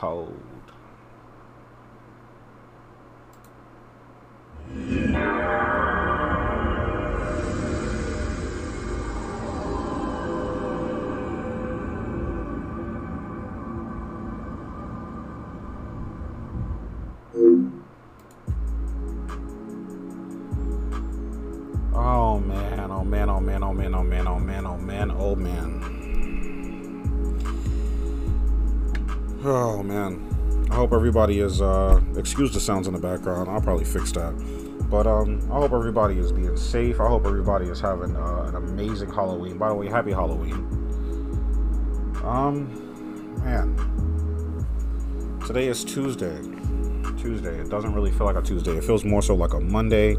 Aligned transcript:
好 0.00 0.28
hope 30.88 30.96
everybody 30.96 31.40
is 31.40 31.60
uh 31.60 32.00
excuse 32.16 32.50
the 32.50 32.58
sounds 32.58 32.86
in 32.86 32.94
the 32.94 32.98
background. 32.98 33.46
I'll 33.50 33.60
probably 33.60 33.84
fix 33.84 34.10
that. 34.12 34.32
But 34.88 35.06
um 35.06 35.38
I 35.52 35.56
hope 35.56 35.72
everybody 35.72 36.18
is 36.18 36.32
being 36.32 36.56
safe. 36.56 36.98
I 36.98 37.06
hope 37.06 37.26
everybody 37.26 37.66
is 37.66 37.78
having 37.78 38.16
uh, 38.16 38.44
an 38.44 38.54
amazing 38.54 39.10
Halloween. 39.12 39.58
By 39.58 39.68
the 39.68 39.74
way, 39.74 39.88
happy 39.88 40.12
Halloween. 40.12 40.54
Um 42.24 43.36
man. 43.44 43.76
Today 45.46 45.68
is 45.68 45.84
Tuesday. 45.84 46.40
Tuesday. 47.18 47.60
It 47.60 47.68
doesn't 47.68 47.92
really 47.92 48.10
feel 48.10 48.24
like 48.26 48.36
a 48.36 48.42
Tuesday. 48.42 48.78
It 48.78 48.84
feels 48.84 49.04
more 49.04 49.20
so 49.20 49.34
like 49.34 49.52
a 49.52 49.60
Monday 49.60 50.16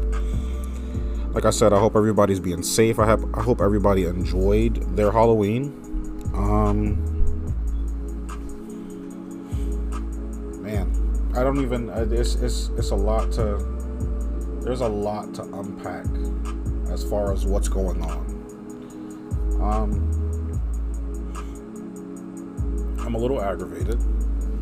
like 1.32 1.44
I 1.44 1.50
said, 1.50 1.72
I 1.72 1.80
hope 1.80 1.96
everybody's 1.96 2.40
being 2.40 2.62
safe. 2.62 3.00
I 3.00 3.06
have 3.06 3.24
I 3.34 3.42
hope 3.42 3.60
everybody 3.60 4.04
enjoyed 4.04 4.96
their 4.96 5.10
Halloween. 5.10 5.72
Um 6.32 7.19
I 11.34 11.42
don't 11.44 11.60
even 11.60 11.88
it's 11.90 12.34
it's 12.36 12.70
it's 12.76 12.90
a 12.90 12.96
lot 12.96 13.30
to 13.32 13.58
there's 14.62 14.80
a 14.80 14.88
lot 14.88 15.32
to 15.34 15.42
unpack 15.42 16.06
as 16.90 17.04
far 17.04 17.32
as 17.32 17.46
what's 17.46 17.68
going 17.68 18.02
on. 18.02 18.26
Um 19.62 20.10
I'm 23.00 23.14
a 23.14 23.18
little 23.18 23.40
aggravated. 23.42 24.00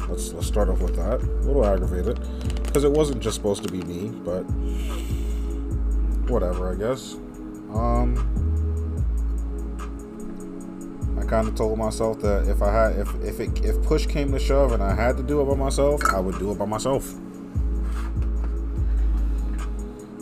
Let's 0.09 0.33
let's 0.33 0.47
start 0.47 0.69
off 0.69 0.81
with 0.81 0.97
that. 0.97 1.23
A 1.23 1.47
little 1.47 1.67
aggravated 1.67 2.21
because 2.65 2.85
it 2.85 2.93
wasn't 2.93 3.21
just 3.21 3.37
supposed 3.37 3.63
to 3.65 3.73
be 3.73 3.83
me, 3.83 4.11
but 4.25 4.43
whatever, 6.31 6.73
I 6.73 6.77
guess. 6.77 7.15
Um, 7.75 8.38
kind 11.29 11.47
of 11.47 11.55
told 11.55 11.79
myself 11.79 12.21
that 12.21 12.49
if 12.49 12.63
I 12.63 12.73
had, 12.73 12.99
if 12.99 13.15
if 13.23 13.41
it 13.41 13.65
if 13.65 13.83
push 13.83 14.07
came 14.07 14.33
to 14.33 14.39
shove 14.39 14.73
and 14.73 14.83
I 14.83 14.95
had 14.95 15.17
to 15.19 15.23
do 15.23 15.41
it 15.41 15.45
by 15.45 15.55
myself, 15.55 16.03
I 16.13 16.21
would 16.21 16.39
do 16.39 16.51
it 16.51 16.59
by 16.59 16.65
myself. 16.65 17.15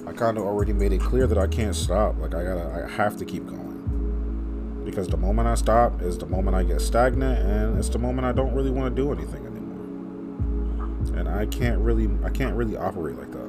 I 0.07 0.13
kind 0.13 0.37
of 0.37 0.45
already 0.45 0.73
made 0.73 0.93
it 0.93 1.01
clear 1.01 1.27
that 1.27 1.39
I 1.39 1.47
can't 1.47 1.75
stop. 1.75 2.19
Like 2.19 2.35
I 2.35 2.43
gotta, 2.43 2.85
I 2.85 2.91
have 2.91 3.17
to 3.19 3.25
keep 3.25 3.47
going. 3.47 4.83
Because 4.85 5.09
the 5.09 5.17
moment 5.17 5.49
I 5.49 5.55
stop 5.55 6.03
is 6.03 6.19
the 6.19 6.27
moment 6.27 6.57
I 6.57 6.63
get 6.63 6.81
stagnant, 6.81 7.39
and 7.41 7.79
it's 7.79 7.89
the 7.89 7.99
moment 7.99 8.27
I 8.27 8.33
don't 8.33 8.55
really 8.55 8.71
want 8.71 8.95
to 8.95 9.03
do 9.03 9.13
anything 9.13 9.47
anymore. 9.47 11.19
And 11.19 11.29
I 11.29 11.47
can't 11.47 11.81
really, 11.81 12.09
I 12.25 12.31
can't 12.31 12.55
really 12.55 12.77
operate 12.77 13.17
like 13.17 13.33
that. 13.33 13.46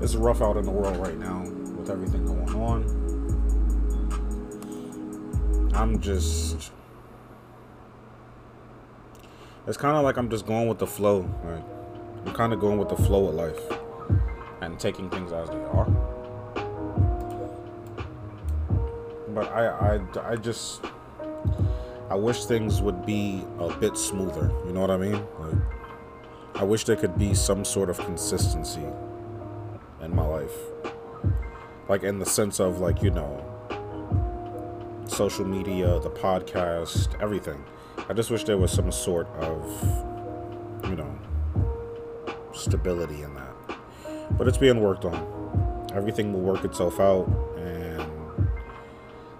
It's 0.00 0.14
rough 0.14 0.40
out 0.42 0.56
in 0.56 0.64
the 0.64 0.70
world 0.70 0.96
right 0.96 1.18
now 1.18 1.42
with 1.76 1.90
everything 1.90 2.24
going 2.24 2.48
on. 2.54 3.08
I'm 5.74 6.00
just, 6.00 6.72
it's 9.66 9.76
kind 9.76 9.96
of 9.96 10.04
like 10.04 10.16
I'm 10.16 10.30
just 10.30 10.46
going 10.46 10.68
with 10.68 10.78
the 10.78 10.86
flow. 10.86 11.22
Right? 11.42 11.64
I'm 12.26 12.32
kind 12.34 12.52
of 12.52 12.60
going 12.60 12.78
with 12.78 12.88
the 12.88 12.96
flow 12.96 13.28
of 13.28 13.34
life 13.34 13.60
and 14.60 14.78
taking 14.78 15.10
things 15.10 15.32
as 15.32 15.48
they 15.50 15.56
are. 15.56 15.86
But 19.28 19.52
I, 19.52 19.66
I, 19.66 20.32
I 20.32 20.36
just, 20.36 20.84
I 22.10 22.14
wish 22.14 22.44
things 22.44 22.80
would 22.82 23.04
be 23.04 23.44
a 23.58 23.72
bit 23.74 23.96
smoother. 23.96 24.50
You 24.66 24.72
know 24.72 24.80
what 24.80 24.90
I 24.90 24.96
mean? 24.96 25.24
Like, 25.38 25.58
I 26.54 26.64
wish 26.64 26.84
there 26.84 26.96
could 26.96 27.18
be 27.18 27.34
some 27.34 27.64
sort 27.64 27.90
of 27.90 27.98
consistency 27.98 28.86
in 30.02 30.14
my 30.14 30.26
life. 30.26 30.56
Like, 31.88 32.02
in 32.02 32.18
the 32.18 32.26
sense 32.26 32.60
of, 32.60 32.80
like, 32.80 33.02
you 33.02 33.10
know, 33.10 33.44
social 35.06 35.44
media, 35.44 35.98
the 36.00 36.10
podcast, 36.10 37.20
everything. 37.20 37.64
I 38.08 38.12
just 38.12 38.30
wish 38.30 38.44
there 38.44 38.58
was 38.58 38.70
some 38.70 38.92
sort 38.92 39.26
of, 39.36 39.64
you 40.84 40.96
know, 40.96 41.18
stability 42.54 43.22
in 43.22 43.34
that. 43.34 43.78
But 44.32 44.48
it's 44.48 44.58
being 44.58 44.80
worked 44.80 45.04
on. 45.04 45.86
Everything 45.94 46.32
will 46.32 46.40
work 46.40 46.64
itself 46.64 47.00
out. 47.00 47.26
And, 47.56 48.48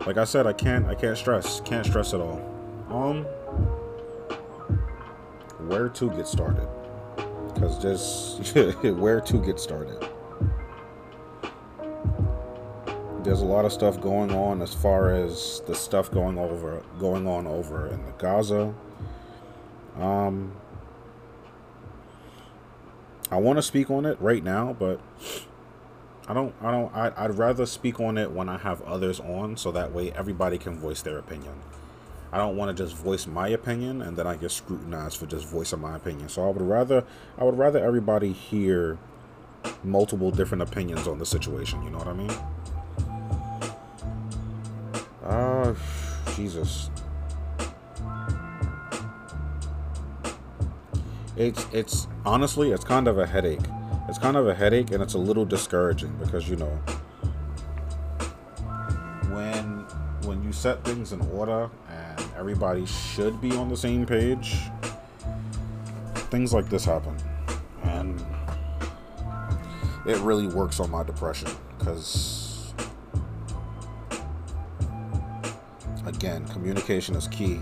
like 0.06 0.16
I 0.16 0.24
said, 0.24 0.46
I 0.46 0.54
can't, 0.54 0.86
I 0.86 0.94
can't 0.94 1.18
stress. 1.18 1.60
Can't 1.60 1.84
stress 1.84 2.14
at 2.14 2.20
all. 2.20 2.40
Um, 2.90 3.24
where 5.68 5.90
to 5.90 6.10
get 6.10 6.26
started? 6.26 6.66
because 7.58 7.78
just 7.78 8.56
where 8.84 9.20
to 9.20 9.38
get 9.38 9.58
started. 9.58 10.08
There's 13.28 13.42
a 13.42 13.44
lot 13.44 13.66
of 13.66 13.74
stuff 13.74 14.00
going 14.00 14.34
on 14.34 14.62
as 14.62 14.72
far 14.72 15.10
as 15.10 15.60
the 15.66 15.74
stuff 15.74 16.10
going 16.10 16.38
over 16.38 16.82
going 16.98 17.26
on 17.26 17.46
over 17.46 17.86
in 17.88 18.02
the 18.06 18.12
Gaza. 18.12 18.72
Um, 19.98 20.52
I 23.30 23.36
want 23.36 23.58
to 23.58 23.62
speak 23.62 23.90
on 23.90 24.06
it 24.06 24.18
right 24.18 24.42
now, 24.42 24.74
but 24.78 24.98
I 26.26 26.32
don't. 26.32 26.54
I 26.62 26.70
don't. 26.70 26.96
I, 26.96 27.12
I'd 27.18 27.36
rather 27.36 27.66
speak 27.66 28.00
on 28.00 28.16
it 28.16 28.30
when 28.30 28.48
I 28.48 28.56
have 28.56 28.80
others 28.80 29.20
on, 29.20 29.58
so 29.58 29.72
that 29.72 29.92
way 29.92 30.10
everybody 30.12 30.56
can 30.56 30.78
voice 30.78 31.02
their 31.02 31.18
opinion. 31.18 31.52
I 32.32 32.38
don't 32.38 32.56
want 32.56 32.74
to 32.74 32.82
just 32.82 32.96
voice 32.96 33.26
my 33.26 33.48
opinion 33.48 34.00
and 34.00 34.16
then 34.16 34.26
I 34.26 34.36
get 34.36 34.52
scrutinized 34.52 35.18
for 35.18 35.26
just 35.26 35.46
voicing 35.46 35.82
my 35.82 35.96
opinion. 35.96 36.30
So 36.30 36.46
I 36.46 36.50
would 36.50 36.62
rather 36.62 37.04
I 37.36 37.44
would 37.44 37.58
rather 37.58 37.78
everybody 37.78 38.32
hear 38.32 38.96
multiple 39.84 40.30
different 40.30 40.62
opinions 40.62 41.06
on 41.06 41.18
the 41.18 41.26
situation. 41.26 41.82
You 41.82 41.90
know 41.90 41.98
what 41.98 42.08
I 42.08 42.14
mean? 42.14 42.32
Jesus. 46.34 46.90
It's 51.36 51.66
it's 51.72 52.08
honestly 52.24 52.72
it's 52.72 52.84
kind 52.84 53.08
of 53.08 53.18
a 53.18 53.26
headache. 53.26 53.60
It's 54.08 54.18
kind 54.18 54.36
of 54.36 54.48
a 54.48 54.54
headache 54.54 54.90
and 54.90 55.02
it's 55.02 55.14
a 55.14 55.18
little 55.18 55.44
discouraging 55.44 56.16
because 56.18 56.48
you 56.48 56.56
know 56.56 56.80
when 59.30 59.84
when 60.24 60.42
you 60.42 60.52
set 60.52 60.84
things 60.84 61.12
in 61.12 61.20
order 61.32 61.70
and 61.90 62.24
everybody 62.36 62.86
should 62.86 63.40
be 63.40 63.52
on 63.52 63.68
the 63.68 63.76
same 63.76 64.04
page, 64.06 64.56
things 66.30 66.52
like 66.52 66.68
this 66.68 66.84
happen. 66.84 67.16
And 67.82 68.24
it 70.06 70.18
really 70.18 70.46
works 70.46 70.80
on 70.80 70.90
my 70.90 71.02
depression 71.02 71.50
because, 71.78 72.47
again, 76.08 76.46
communication 76.48 77.14
is 77.14 77.28
key. 77.28 77.60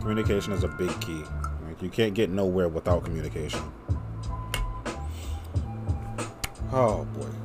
Communication 0.00 0.52
is 0.52 0.64
a 0.64 0.68
big 0.68 0.98
key. 1.00 1.22
You 1.80 1.90
can't 1.90 2.14
get 2.14 2.30
nowhere 2.30 2.68
without 2.68 3.04
communication. 3.04 3.60
Oh 6.72 7.04
boy. 7.12 7.26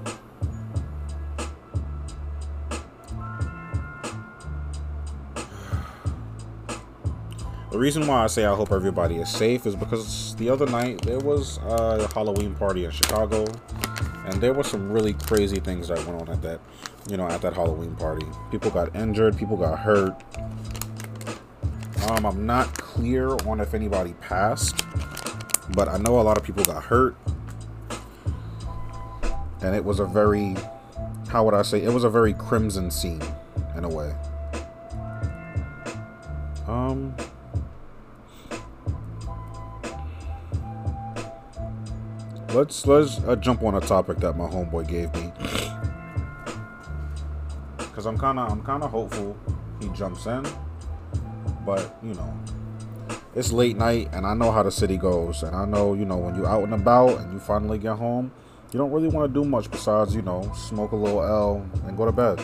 The 7.70 7.78
reason 7.78 8.08
why 8.08 8.24
I 8.24 8.28
say 8.28 8.46
I 8.46 8.56
hope 8.56 8.72
everybody 8.72 9.18
is 9.18 9.30
safe 9.30 9.68
is 9.68 9.76
because 9.76 10.36
the 10.38 10.50
other 10.50 10.66
night 10.66 11.02
there 11.02 11.20
was 11.20 11.58
a 11.58 12.08
Halloween 12.12 12.56
party 12.56 12.86
in 12.86 12.92
Chicago, 12.92 13.46
and 14.26 14.42
there 14.42 14.54
were 14.54 14.64
some 14.64 14.92
really 14.92 15.14
crazy 15.14 15.60
things 15.60 15.90
that 15.90 16.04
went 16.08 16.22
on 16.22 16.30
at 16.30 16.42
that, 16.42 16.60
you 17.08 17.18
know, 17.18 17.28
at 17.28 17.42
that 17.42 17.54
Halloween 17.54 17.96
party. 17.96 18.26
People 18.52 18.72
got 18.72 18.96
injured, 18.96 19.38
people 19.38 19.58
got 19.58 19.80
hurt. 19.80 20.16
Um, 22.10 22.26
I'm 22.26 22.46
not 22.46 22.78
clear 22.78 23.32
on 23.46 23.60
if 23.60 23.74
anybody 23.74 24.14
passed, 24.22 24.86
but 25.72 25.88
I 25.88 25.98
know 25.98 26.20
a 26.20 26.24
lot 26.24 26.38
of 26.38 26.44
people 26.44 26.64
got 26.64 26.84
hurt, 26.84 27.16
and 29.62 29.76
it 29.76 29.84
was 29.84 30.00
a 30.00 30.06
very, 30.06 30.56
how 31.30 31.44
would 31.44 31.54
I 31.54 31.64
say, 31.64 31.84
it 31.84 31.92
was 31.94 32.04
a 32.04 32.10
very 32.10 32.34
crimson 32.34 32.92
scene 32.92 33.22
in 33.76 33.84
a 33.84 33.90
way. 33.90 34.16
Um, 36.68 37.16
let's 42.54 42.86
let's 42.86 43.20
uh, 43.20 43.36
jump 43.38 43.64
on 43.64 43.76
a 43.76 43.82
topic 43.82 44.18
that 44.20 44.38
my 44.38 44.46
homeboy 44.46 44.88
gave 44.88 45.14
me. 45.16 45.27
Because 47.98 48.06
I'm 48.06 48.18
kind 48.20 48.38
of 48.38 48.52
I'm 48.52 48.62
kind 48.62 48.84
of 48.84 48.92
hopeful 48.92 49.36
he 49.80 49.88
jumps 49.90 50.28
in, 50.28 50.46
but 51.66 51.98
you 52.04 52.14
know, 52.14 52.32
it's 53.34 53.52
late 53.52 53.76
night 53.76 54.10
and 54.14 54.24
I 54.24 54.36
know 54.36 54.52
how 54.52 54.62
the 54.62 54.70
city 54.70 54.98
goes, 54.98 55.42
and 55.42 55.56
I 55.56 55.66
know 55.66 55.96
you 55.96 56.06
know 56.06 56.18
when 56.18 56.36
you're 56.36 56.48
out 56.48 56.64
and 56.64 56.76
about 56.76 57.20
and 57.20 57.34
you 57.34 57.40
finally 57.40 57.80
get 57.80 57.98
home, 57.98 58.32
you 58.72 58.78
don't 58.78 58.92
really 58.92 59.08
want 59.08 59.34
to 59.34 59.42
do 59.42 59.50
much 59.50 59.72
besides 59.72 60.14
you 60.14 60.22
know 60.22 60.52
smoke 60.54 60.92
a 60.92 60.96
little 60.96 61.24
L 61.24 61.68
and 61.88 61.98
go 61.98 62.06
to 62.06 62.12
bed. 62.12 62.40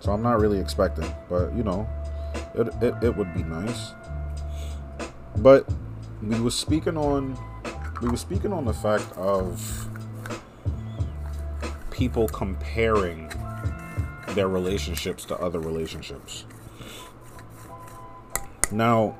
So 0.00 0.12
I'm 0.12 0.22
not 0.22 0.40
really 0.40 0.58
expecting, 0.60 1.10
but 1.30 1.56
you 1.56 1.62
know, 1.62 1.88
it 2.54 2.68
it, 2.82 3.02
it 3.02 3.16
would 3.16 3.32
be 3.32 3.44
nice. 3.44 3.92
But 5.38 5.66
we 6.22 6.38
were 6.38 6.50
speaking 6.50 6.98
on 6.98 7.34
we 8.02 8.10
were 8.10 8.18
speaking 8.18 8.52
on 8.52 8.66
the 8.66 8.74
fact 8.74 9.10
of 9.16 9.88
people 11.90 12.28
comparing 12.28 13.32
their 14.36 14.48
relationships 14.48 15.24
to 15.24 15.36
other 15.38 15.58
relationships. 15.58 16.44
Now, 18.70 19.16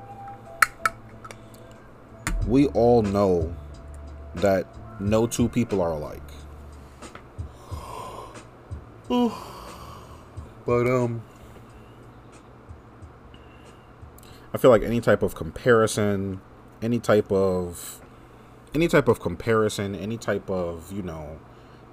we 2.47 2.67
all 2.67 3.01
know 3.01 3.53
that 4.35 4.67
no 5.01 5.27
two 5.27 5.49
people 5.49 5.81
are 5.81 5.91
alike. 5.91 6.21
but 10.65 10.87
um 10.87 11.21
I 14.53 14.57
feel 14.57 14.71
like 14.71 14.83
any 14.83 15.01
type 15.01 15.23
of 15.23 15.35
comparison, 15.35 16.41
any 16.81 16.99
type 16.99 17.31
of 17.31 18.01
any 18.73 18.87
type 18.87 19.07
of 19.07 19.19
comparison, 19.19 19.95
any 19.95 20.17
type 20.17 20.49
of, 20.49 20.91
you 20.91 21.01
know, 21.01 21.39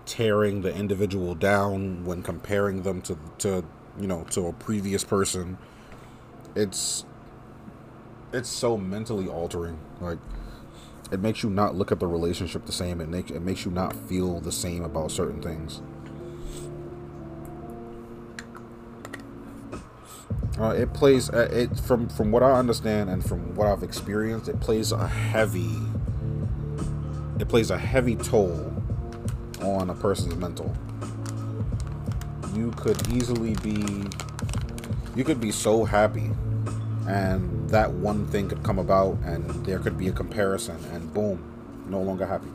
tearing 0.06 0.62
the 0.62 0.74
individual 0.74 1.34
down 1.34 2.04
when 2.04 2.22
comparing 2.22 2.82
them 2.82 3.00
to 3.02 3.18
to 3.38 3.64
you 3.98 4.06
know 4.06 4.24
to 4.30 4.46
a 4.46 4.52
previous 4.52 5.04
person 5.04 5.56
it's 6.54 7.04
it's 8.34 8.48
so 8.48 8.76
mentally 8.76 9.28
altering. 9.28 9.78
Like 10.00 10.18
it 11.12 11.20
makes 11.20 11.42
you 11.42 11.50
not 11.50 11.74
look 11.74 11.92
at 11.92 12.00
the 12.00 12.06
relationship 12.06 12.66
the 12.66 12.72
same. 12.72 13.00
It 13.00 13.08
makes 13.08 13.30
it 13.30 13.40
makes 13.40 13.64
you 13.64 13.70
not 13.70 13.94
feel 13.94 14.40
the 14.40 14.52
same 14.52 14.84
about 14.84 15.10
certain 15.10 15.40
things. 15.40 15.80
Uh, 20.58 20.68
it 20.68 20.92
plays 20.92 21.30
uh, 21.30 21.48
it 21.50 21.78
from 21.80 22.08
from 22.08 22.30
what 22.30 22.42
I 22.42 22.52
understand 22.52 23.10
and 23.10 23.24
from 23.24 23.54
what 23.54 23.66
I've 23.66 23.82
experienced 23.82 24.48
it 24.48 24.60
plays 24.60 24.92
a 24.92 25.08
heavy 25.08 25.76
it 27.40 27.48
plays 27.48 27.72
a 27.72 27.78
heavy 27.78 28.14
toll 28.14 28.73
on 29.64 29.90
a 29.90 29.94
person's 29.94 30.36
mental. 30.36 30.74
You 32.54 32.70
could 32.72 33.08
easily 33.08 33.54
be 33.56 34.04
you 35.16 35.24
could 35.24 35.40
be 35.40 35.52
so 35.52 35.84
happy 35.84 36.30
and 37.06 37.68
that 37.70 37.90
one 37.90 38.26
thing 38.28 38.48
could 38.48 38.62
come 38.62 38.78
about 38.78 39.18
and 39.24 39.48
there 39.66 39.78
could 39.78 39.98
be 39.98 40.08
a 40.08 40.12
comparison 40.12 40.76
and 40.92 41.12
boom, 41.12 41.42
no 41.88 42.00
longer 42.00 42.26
happy. 42.26 42.48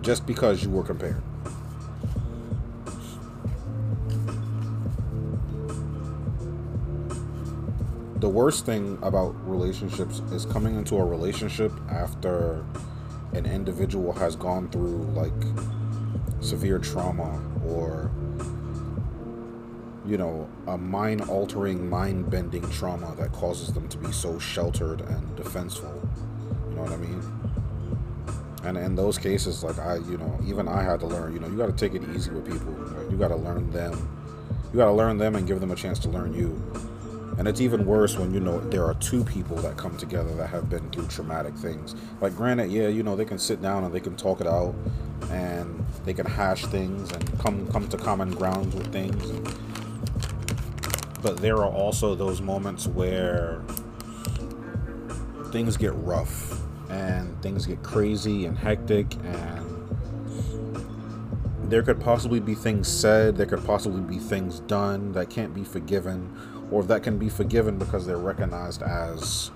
Just 0.00 0.26
because 0.26 0.62
you 0.62 0.70
were 0.70 0.82
compared. 0.82 1.22
The 8.16 8.28
worst 8.28 8.64
thing 8.64 8.98
about 9.02 9.34
relationships 9.48 10.20
is 10.32 10.46
coming 10.46 10.74
into 10.74 10.96
a 10.96 11.04
relationship 11.04 11.72
after 11.90 12.64
an 13.34 13.44
individual 13.44 14.12
has 14.14 14.34
gone 14.34 14.68
through 14.70 15.02
like 15.14 15.32
severe 16.46 16.78
trauma 16.78 17.40
or 17.66 18.10
you 20.06 20.16
know 20.16 20.48
a 20.68 20.78
mind 20.78 21.22
altering 21.22 21.90
mind 21.90 22.30
bending 22.30 22.68
trauma 22.70 23.12
that 23.18 23.32
causes 23.32 23.72
them 23.72 23.88
to 23.88 23.98
be 23.98 24.12
so 24.12 24.38
sheltered 24.38 25.00
and 25.00 25.36
defenseful 25.36 26.08
you 26.70 26.76
know 26.76 26.82
what 26.82 26.92
i 26.92 26.96
mean? 26.96 27.22
And 28.62 28.76
in 28.76 28.94
those 28.94 29.18
cases 29.18 29.64
like 29.64 29.78
i 29.78 29.96
you 29.96 30.18
know 30.18 30.38
even 30.46 30.68
i 30.68 30.82
had 30.82 31.00
to 31.00 31.06
learn 31.06 31.32
you 31.32 31.40
know 31.40 31.48
you 31.48 31.56
got 31.56 31.66
to 31.66 31.72
take 31.72 31.94
it 31.94 32.02
easy 32.14 32.30
with 32.30 32.46
people. 32.46 32.72
Right? 32.72 33.10
you 33.10 33.16
got 33.16 33.28
to 33.28 33.36
learn 33.36 33.70
them. 33.70 34.08
You 34.72 34.78
got 34.78 34.86
to 34.86 34.92
learn 34.92 35.18
them 35.18 35.36
and 35.36 35.46
give 35.46 35.60
them 35.60 35.70
a 35.70 35.76
chance 35.76 35.98
to 36.00 36.08
learn 36.08 36.34
you 36.34 36.60
and 37.38 37.46
it's 37.46 37.60
even 37.60 37.84
worse 37.84 38.16
when 38.16 38.32
you 38.32 38.40
know 38.40 38.60
there 38.60 38.84
are 38.84 38.94
two 38.94 39.24
people 39.24 39.56
that 39.58 39.76
come 39.76 39.96
together 39.96 40.34
that 40.36 40.48
have 40.48 40.70
been 40.70 40.88
through 40.90 41.06
traumatic 41.08 41.54
things. 41.54 41.94
Like, 42.20 42.34
granted, 42.34 42.70
yeah, 42.70 42.88
you 42.88 43.02
know 43.02 43.16
they 43.16 43.24
can 43.24 43.38
sit 43.38 43.60
down 43.60 43.84
and 43.84 43.94
they 43.94 44.00
can 44.00 44.16
talk 44.16 44.40
it 44.40 44.46
out, 44.46 44.74
and 45.30 45.84
they 46.04 46.14
can 46.14 46.26
hash 46.26 46.64
things 46.66 47.10
and 47.12 47.38
come 47.38 47.66
come 47.68 47.88
to 47.88 47.96
common 47.96 48.30
grounds 48.30 48.74
with 48.74 48.92
things. 48.92 49.22
But 51.22 51.38
there 51.38 51.56
are 51.56 51.70
also 51.70 52.14
those 52.14 52.40
moments 52.40 52.86
where 52.86 53.60
things 55.50 55.76
get 55.76 55.92
rough 55.94 56.60
and 56.90 57.40
things 57.42 57.66
get 57.66 57.82
crazy 57.82 58.46
and 58.46 58.56
hectic 58.56 59.14
and 59.24 59.65
there 61.68 61.82
could 61.82 62.00
possibly 62.00 62.38
be 62.38 62.54
things 62.54 62.86
said, 62.86 63.36
there 63.36 63.46
could 63.46 63.64
possibly 63.64 64.00
be 64.00 64.18
things 64.18 64.60
done 64.60 65.12
that 65.12 65.30
can't 65.30 65.52
be 65.52 65.64
forgiven 65.64 66.30
or 66.70 66.84
that 66.84 67.02
can 67.02 67.18
be 67.18 67.28
forgiven 67.28 67.78
because 67.78 68.06
they're 68.06 68.18
recognized 68.18 68.82
as 68.82 69.50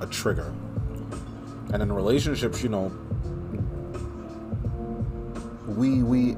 a 0.00 0.06
trigger. 0.06 0.52
And 1.72 1.82
in 1.82 1.92
relationships, 1.92 2.62
you 2.62 2.68
know, 2.68 2.92
we 5.66 6.02
we 6.02 6.36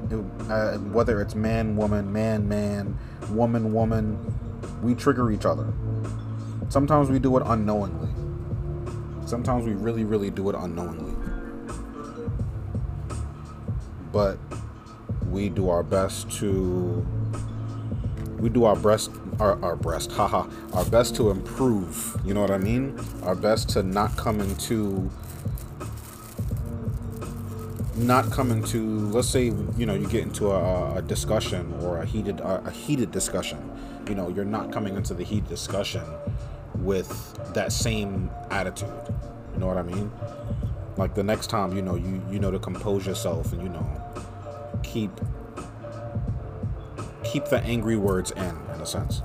uh, 0.49 0.77
whether 0.77 1.21
it's 1.21 1.35
man 1.35 1.75
woman 1.75 2.11
man 2.11 2.47
man 2.47 2.97
woman 3.29 3.71
woman 3.73 4.17
we 4.81 4.95
trigger 4.95 5.31
each 5.31 5.45
other. 5.45 5.67
Sometimes 6.69 7.09
we 7.09 7.19
do 7.19 7.37
it 7.37 7.43
unknowingly. 7.45 8.09
Sometimes 9.27 9.65
we 9.65 9.73
really 9.73 10.05
really 10.05 10.31
do 10.31 10.49
it 10.49 10.55
unknowingly 10.55 11.06
but 14.17 14.39
we 15.29 15.47
do 15.47 15.69
our 15.69 15.83
best 15.83 16.31
to 16.31 17.05
we 18.39 18.49
do 18.49 18.63
our 18.63 18.75
best 18.75 19.11
our, 19.39 19.63
our 19.63 19.75
breast 19.75 20.11
haha 20.17 20.47
our 20.73 20.85
best 20.85 21.15
to 21.15 21.29
improve 21.29 22.19
you 22.25 22.33
know 22.33 22.41
what 22.41 22.49
i 22.49 22.57
mean? 22.57 22.99
Our 23.21 23.35
best 23.35 23.69
to 23.73 23.83
not 23.83 24.17
come 24.17 24.41
into 24.41 25.11
not 27.95 28.31
come 28.31 28.49
into 28.51 28.81
let's 29.09 29.29
say 29.29 29.53
you 29.77 29.85
know 29.85 29.93
you 29.93 30.07
get 30.07 30.23
into 30.23 30.49
a, 30.49 30.95
a 30.95 31.01
discussion 31.03 31.71
or 31.83 31.99
a 31.99 32.05
heated 32.07 32.39
a, 32.39 32.65
a 32.65 32.71
heated 32.71 33.11
discussion 33.11 33.59
you 34.09 34.15
know 34.15 34.29
you're 34.29 34.45
not 34.45 34.71
coming 34.71 34.95
into 34.95 35.13
the 35.13 35.23
heat 35.23 35.47
discussion 35.47 36.03
with 36.77 37.11
that 37.53 37.71
same 37.71 38.31
attitude 38.49 38.89
you 39.53 39.59
know 39.59 39.67
what 39.67 39.77
i 39.77 39.83
mean? 39.83 40.11
Like 40.97 41.13
the 41.13 41.23
next 41.23 41.47
time 41.47 41.75
you 41.75 41.83
know 41.83 41.95
you 41.95 42.21
you 42.31 42.39
know 42.39 42.49
to 42.49 42.57
compose 42.57 43.05
yourself 43.05 43.53
and 43.53 43.61
you 43.61 43.69
know 43.69 44.06
keep 44.83 45.11
keep 47.23 47.45
the 47.45 47.59
angry 47.61 47.95
words 47.95 48.31
in, 48.31 48.55
in 48.73 48.81
a 48.81 48.85
sense. 48.85 49.21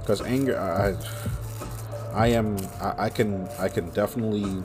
Because 0.00 0.20
anger, 0.22 0.58
I, 0.58 0.94
I 2.12 2.26
am, 2.28 2.58
I, 2.80 3.06
I 3.06 3.08
can, 3.08 3.48
I 3.58 3.68
can 3.68 3.88
definitely 3.90 4.62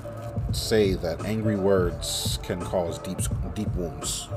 say 0.51 0.95
that 0.95 1.23
angry 1.25 1.55
words 1.55 2.39
can 2.43 2.61
cause 2.61 2.99
deep, 2.99 3.19
deep 3.55 3.73
wounds. 3.75 4.27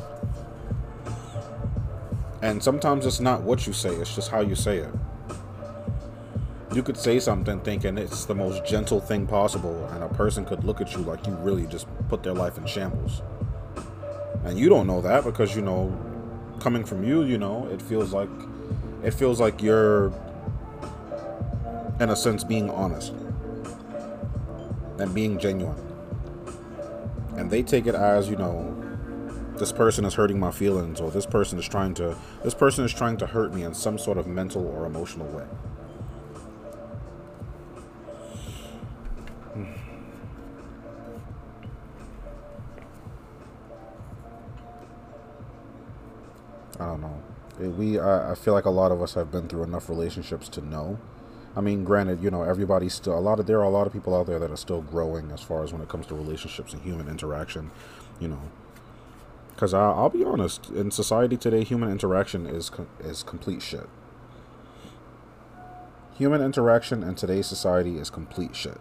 And 2.41 2.63
sometimes 2.63 3.05
it's 3.05 3.21
not 3.21 3.43
what 3.43 3.67
you 3.67 3.73
say; 3.73 3.91
it's 3.91 4.15
just 4.15 4.31
how 4.31 4.41
you 4.41 4.55
say 4.55 4.79
it. 4.79 4.95
You 6.75 6.83
could 6.83 6.97
say 6.97 7.21
something 7.21 7.61
thinking 7.61 7.99
it's 7.99 8.25
the 8.25 8.35
most 8.35 8.65
gentle 8.65 9.01
thing 9.01 9.27
possible, 9.27 9.87
and 9.93 10.03
a 10.03 10.09
person 10.09 10.45
could 10.45 10.65
look 10.65 10.81
at 10.81 10.93
you 10.93 10.99
like 10.99 11.27
you 11.27 11.35
really 11.35 11.67
just 11.67 11.87
put 12.13 12.23
their 12.23 12.35
life 12.35 12.59
in 12.59 12.67
shambles. 12.67 13.23
And 14.45 14.59
you 14.59 14.69
don't 14.69 14.87
know 14.87 15.01
that 15.01 15.25
because 15.25 15.57
you 15.57 15.63
know 15.63 15.99
coming 16.61 16.85
from 16.85 17.03
you 17.03 17.23
you 17.25 17.39
know 17.39 17.67
it 17.73 17.81
feels 17.81 18.13
like 18.13 18.29
it 19.03 19.13
feels 19.13 19.41
like 19.41 19.63
you're 19.63 20.13
in 22.01 22.11
a 22.11 22.15
sense 22.15 22.45
being 22.45 22.69
honest 22.69 23.15
and 24.99 25.15
being 25.15 25.39
genuine. 25.39 25.81
And 27.39 27.51
they 27.51 27.63
take 27.63 27.87
it 27.87 27.95
as 27.95 28.29
you 28.29 28.37
know 28.37 28.69
this 29.55 29.73
person 29.73 30.05
is 30.05 30.13
hurting 30.13 30.39
my 30.39 30.51
feelings 30.51 31.01
or 31.01 31.11
this 31.11 31.25
person 31.25 31.59
is 31.59 31.67
trying 31.67 31.95
to 31.95 32.15
this 32.45 32.53
person 32.53 32.85
is 32.85 32.93
trying 32.93 33.17
to 33.17 33.27
hurt 33.27 33.55
me 33.55 33.63
in 33.63 33.73
some 33.73 33.97
sort 33.97 34.19
of 34.19 34.27
mental 34.27 34.67
or 34.67 34.85
emotional 34.85 35.29
way 35.29 35.47
I 46.81 46.87
don't 46.87 47.01
know. 47.01 47.23
We, 47.59 47.99
I, 47.99 48.33
I 48.33 48.35
feel 48.35 48.55
like 48.55 48.65
a 48.65 48.71
lot 48.71 48.93
of 48.93 49.03
us 49.03 49.15
have 49.15 49.31
been 49.31 49.49
through 49.49 49.65
enough 49.65 49.89
relationships 49.89 50.49
to 50.51 50.65
know. 50.65 50.99
I 51.55 51.61
mean, 51.61 51.85
granted, 51.85 52.23
you 52.23 52.31
know, 52.31 52.43
everybody's 52.43 52.95
still 52.95 53.17
a 53.17 53.21
lot 53.21 53.39
of 53.39 53.47
there 53.47 53.59
are 53.61 53.65
a 53.65 53.71
lot 53.71 53.87
of 53.87 53.93
people 53.93 54.15
out 54.17 54.27
there 54.27 54.39
that 54.39 54.51
are 54.51 54.57
still 54.57 54.81
growing 54.83 55.31
as 55.31 55.43
far 55.43 55.63
as 55.63 55.73
when 55.73 55.83
it 55.83 55.89
comes 55.89 56.07
to 56.07 56.15
relationships 56.15 56.73
and 56.73 56.83
human 56.83 57.09
interaction. 57.09 57.71
You 58.21 58.29
know, 58.29 58.41
Because 59.51 59.75
I'll, 59.75 59.93
I'll 59.95 60.11
be 60.11 60.25
honest, 60.25 60.71
in 60.71 60.91
society 60.91 61.37
today, 61.37 61.65
human 61.65 61.91
interaction 61.91 62.47
is 62.47 62.71
is 63.01 63.23
complete 63.23 63.63
shit. 63.63 63.89
Human 66.15 66.41
interaction 66.43 67.03
in 67.03 67.15
today's 67.17 67.47
society 67.47 67.99
is 67.99 68.11
complete 68.11 68.57
shit. 68.57 68.79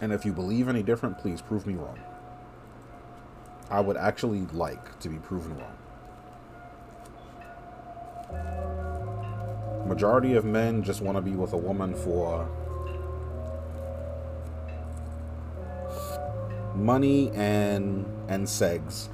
And 0.00 0.12
if 0.12 0.24
you 0.24 0.32
believe 0.32 0.68
any 0.68 0.82
different, 0.82 1.18
please 1.18 1.42
prove 1.42 1.66
me 1.66 1.74
wrong. 1.74 1.98
I 3.70 3.80
would 3.80 3.96
actually 3.96 4.46
like 4.52 4.98
to 5.00 5.08
be 5.08 5.18
proven 5.18 5.56
wrong. 5.58 5.76
Majority 9.86 10.34
of 10.34 10.44
men 10.44 10.82
just 10.82 11.00
want 11.00 11.16
to 11.16 11.22
be 11.22 11.32
with 11.32 11.52
a 11.52 11.56
woman 11.56 11.94
for 11.94 12.48
money 16.74 17.30
and 17.34 18.06
and 18.28 18.48
sex. 18.48 19.08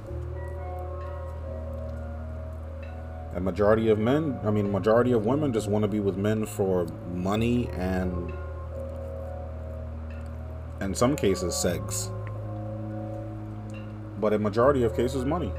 A 3.35 3.39
majority 3.39 3.89
of 3.89 3.99
men, 3.99 4.39
I 4.45 4.51
mean, 4.51 4.71
majority 4.71 5.11
of 5.11 5.25
women 5.25 5.51
just 5.51 5.67
want 5.67 5.83
to 5.83 5.89
be 5.89 5.99
with 5.99 6.15
men 6.15 6.45
for 6.45 6.87
money 7.13 7.69
and, 7.73 8.33
in 10.79 10.95
some 10.95 11.17
cases, 11.17 11.53
sex. 11.53 12.11
But 14.19 14.33
in 14.33 14.41
majority 14.41 14.83
of 14.83 14.95
cases, 14.95 15.25
money. 15.25 15.51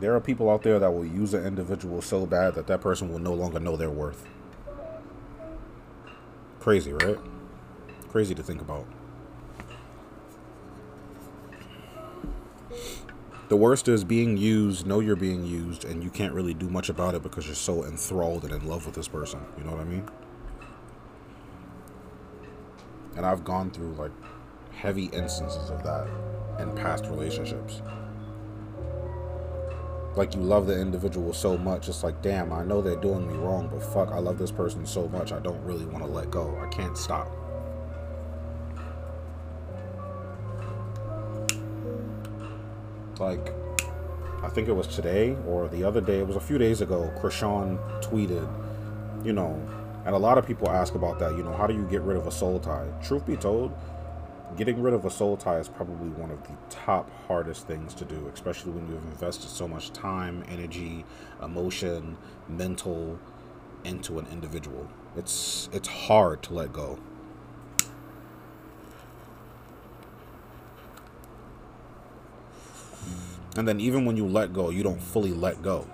There 0.00 0.14
are 0.14 0.20
people 0.20 0.50
out 0.50 0.62
there 0.62 0.78
that 0.78 0.90
will 0.90 1.06
use 1.06 1.34
an 1.34 1.46
individual 1.46 2.02
so 2.02 2.26
bad 2.26 2.54
that 2.56 2.66
that 2.66 2.80
person 2.80 3.10
will 3.10 3.20
no 3.20 3.32
longer 3.32 3.60
know 3.60 3.76
their 3.76 3.90
worth. 3.90 4.26
Crazy, 6.60 6.92
right? 6.92 7.18
Crazy 8.10 8.34
to 8.34 8.42
think 8.42 8.60
about. 8.60 8.86
The 13.48 13.56
worst 13.56 13.88
is 13.88 14.04
being 14.04 14.36
used, 14.36 14.86
know 14.86 15.00
you're 15.00 15.16
being 15.16 15.44
used, 15.44 15.84
and 15.84 16.02
you 16.02 16.10
can't 16.10 16.32
really 16.32 16.54
do 16.54 16.68
much 16.68 16.88
about 16.88 17.14
it 17.14 17.22
because 17.22 17.46
you're 17.46 17.54
so 17.54 17.84
enthralled 17.84 18.44
and 18.44 18.52
in 18.52 18.66
love 18.66 18.86
with 18.86 18.94
this 18.94 19.06
person. 19.06 19.40
You 19.56 19.64
know 19.64 19.72
what 19.72 19.80
I 19.80 19.84
mean? 19.84 20.08
And 23.16 23.24
I've 23.24 23.44
gone 23.44 23.70
through 23.70 23.94
like 23.94 24.10
heavy 24.72 25.06
instances 25.06 25.70
of 25.70 25.82
that 25.84 26.08
in 26.60 26.74
past 26.74 27.06
relationships. 27.06 27.82
Like 30.16 30.34
you 30.34 30.40
love 30.40 30.66
the 30.66 30.80
individual 30.80 31.32
so 31.32 31.58
much, 31.58 31.88
it's 31.88 32.04
like, 32.04 32.22
damn, 32.22 32.52
I 32.52 32.64
know 32.64 32.80
they're 32.80 32.94
doing 32.94 33.26
me 33.26 33.34
wrong, 33.34 33.68
but 33.72 33.82
fuck, 33.82 34.10
I 34.10 34.18
love 34.18 34.38
this 34.38 34.52
person 34.52 34.86
so 34.86 35.08
much, 35.08 35.32
I 35.32 35.40
don't 35.40 35.62
really 35.64 35.86
want 35.86 36.04
to 36.04 36.10
let 36.10 36.30
go. 36.30 36.56
I 36.60 36.68
can't 36.68 36.96
stop. 36.96 37.28
like 43.20 43.52
I 44.42 44.48
think 44.48 44.68
it 44.68 44.72
was 44.72 44.86
today 44.86 45.36
or 45.46 45.68
the 45.68 45.84
other 45.84 46.00
day, 46.00 46.18
it 46.18 46.26
was 46.26 46.36
a 46.36 46.40
few 46.40 46.58
days 46.58 46.82
ago, 46.82 47.10
Krishan 47.18 47.78
tweeted, 48.02 48.46
you 49.24 49.32
know, 49.32 49.58
and 50.04 50.14
a 50.14 50.18
lot 50.18 50.38
of 50.38 50.46
people 50.46 50.68
ask 50.68 50.94
about 50.94 51.18
that, 51.18 51.36
you 51.36 51.42
know, 51.42 51.52
how 51.52 51.66
do 51.66 51.74
you 51.74 51.84
get 51.86 52.02
rid 52.02 52.16
of 52.16 52.26
a 52.26 52.30
soul 52.30 52.60
tie? 52.60 52.86
Truth 53.02 53.26
be 53.26 53.36
told, 53.36 53.72
getting 54.56 54.80
rid 54.82 54.94
of 54.94 55.04
a 55.04 55.10
soul 55.10 55.36
tie 55.36 55.58
is 55.58 55.68
probably 55.68 56.08
one 56.10 56.30
of 56.30 56.42
the 56.44 56.54
top 56.70 57.10
hardest 57.26 57.66
things 57.66 57.94
to 57.94 58.04
do, 58.04 58.30
especially 58.32 58.72
when 58.72 58.86
you've 58.88 59.04
invested 59.04 59.48
so 59.48 59.66
much 59.66 59.92
time, 59.92 60.44
energy, 60.48 61.04
emotion, 61.42 62.16
mental 62.48 63.18
into 63.84 64.18
an 64.18 64.26
individual. 64.30 64.88
It's 65.16 65.68
it's 65.72 65.88
hard 65.88 66.42
to 66.44 66.54
let 66.54 66.72
go. 66.72 66.98
And 73.56 73.68
then 73.68 73.78
even 73.78 74.04
when 74.04 74.16
you 74.16 74.26
let 74.26 74.52
go, 74.52 74.70
you 74.70 74.82
don't 74.82 75.00
fully 75.00 75.30
let 75.30 75.62
go. 75.62 75.86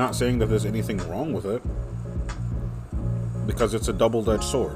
Not 0.00 0.16
saying 0.16 0.38
that 0.38 0.46
there's 0.46 0.64
anything 0.64 0.96
wrong 1.10 1.34
with 1.34 1.44
it, 1.44 1.60
because 3.46 3.74
it's 3.74 3.88
a 3.88 3.92
double 3.92 4.30
edged 4.30 4.44
sword. 4.44 4.74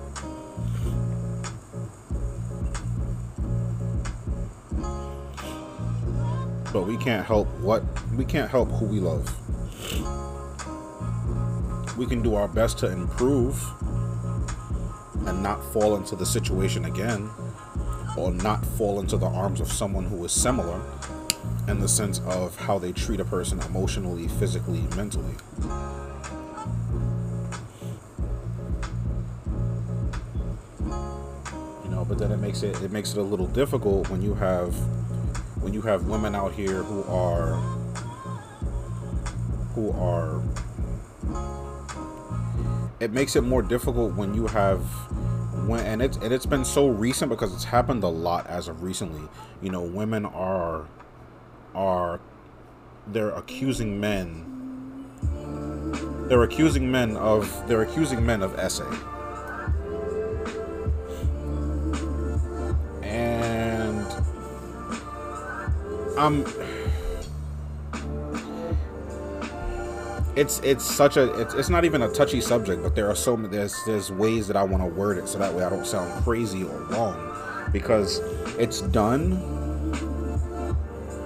But 6.74 6.82
we 6.82 6.98
can't 6.98 7.24
help 7.24 7.48
what 7.60 7.82
we 8.14 8.26
can't 8.26 8.50
help 8.50 8.70
who 8.72 8.84
we 8.84 9.00
love 9.00 9.24
we 11.96 12.04
can 12.04 12.20
do 12.20 12.34
our 12.34 12.48
best 12.48 12.76
to 12.80 12.90
improve 12.92 13.64
and 15.26 15.42
not 15.42 15.64
fall 15.72 15.96
into 15.96 16.16
the 16.16 16.26
situation 16.26 16.84
again 16.84 17.30
or 18.18 18.30
not 18.30 18.66
fall 18.76 19.00
into 19.00 19.16
the 19.16 19.26
arms 19.26 19.60
of 19.60 19.72
someone 19.72 20.04
who 20.04 20.22
is 20.24 20.32
similar 20.32 20.82
in 21.68 21.80
the 21.80 21.88
sense 21.88 22.20
of 22.26 22.56
how 22.56 22.78
they 22.78 22.92
treat 22.92 23.20
a 23.20 23.24
person 23.24 23.60
emotionally, 23.62 24.28
physically, 24.28 24.82
mentally. 24.96 25.34
You 31.82 31.90
know, 31.90 32.04
but 32.06 32.18
then 32.18 32.32
it 32.32 32.38
makes 32.38 32.62
it 32.62 32.80
it 32.82 32.92
makes 32.92 33.12
it 33.12 33.18
a 33.18 33.22
little 33.22 33.46
difficult 33.46 34.10
when 34.10 34.22
you 34.22 34.34
have 34.34 34.74
when 35.62 35.72
you 35.72 35.80
have 35.82 36.06
women 36.06 36.34
out 36.34 36.52
here 36.52 36.82
who 36.82 37.02
are 37.04 37.54
who 39.74 39.90
are 39.92 40.42
it 43.00 43.12
makes 43.12 43.36
it 43.36 43.42
more 43.42 43.62
difficult 43.62 44.14
when 44.14 44.34
you 44.34 44.46
have 44.46 44.80
when 45.66 45.80
and 45.80 46.02
it's 46.02 46.16
and 46.18 46.32
it's 46.32 46.46
been 46.46 46.64
so 46.64 46.88
recent 46.88 47.30
because 47.30 47.54
it's 47.54 47.64
happened 47.64 48.02
a 48.02 48.08
lot 48.08 48.46
as 48.46 48.68
of 48.68 48.82
recently. 48.82 49.26
You 49.62 49.70
know, 49.70 49.82
women 49.82 50.26
are 50.26 50.86
are 51.74 52.20
they're 53.08 53.30
accusing 53.30 54.00
men 54.00 54.54
they're 56.28 56.42
accusing 56.42 56.90
men 56.90 57.16
of 57.16 57.68
they're 57.68 57.82
accusing 57.82 58.24
men 58.24 58.42
of 58.42 58.58
essay. 58.58 58.84
And 63.02 64.06
I'm 66.18 66.46
it's 70.34 70.60
it's 70.60 70.84
such 70.84 71.16
a 71.18 71.32
it's, 71.40 71.54
it's 71.54 71.68
not 71.68 71.84
even 71.84 72.02
a 72.02 72.08
touchy 72.08 72.40
subject 72.40 72.82
but 72.82 72.96
there 72.96 73.08
are 73.08 73.14
so 73.14 73.36
many 73.36 73.54
there's 73.54 73.76
there's 73.86 74.10
ways 74.10 74.48
that 74.48 74.56
i 74.56 74.64
want 74.64 74.82
to 74.82 74.88
word 74.88 75.16
it 75.16 75.28
so 75.28 75.38
that 75.38 75.54
way 75.54 75.62
i 75.62 75.70
don't 75.70 75.86
sound 75.86 76.24
crazy 76.24 76.64
or 76.64 76.76
wrong 76.86 77.68
because 77.70 78.18
it's 78.58 78.80
done 78.80 79.53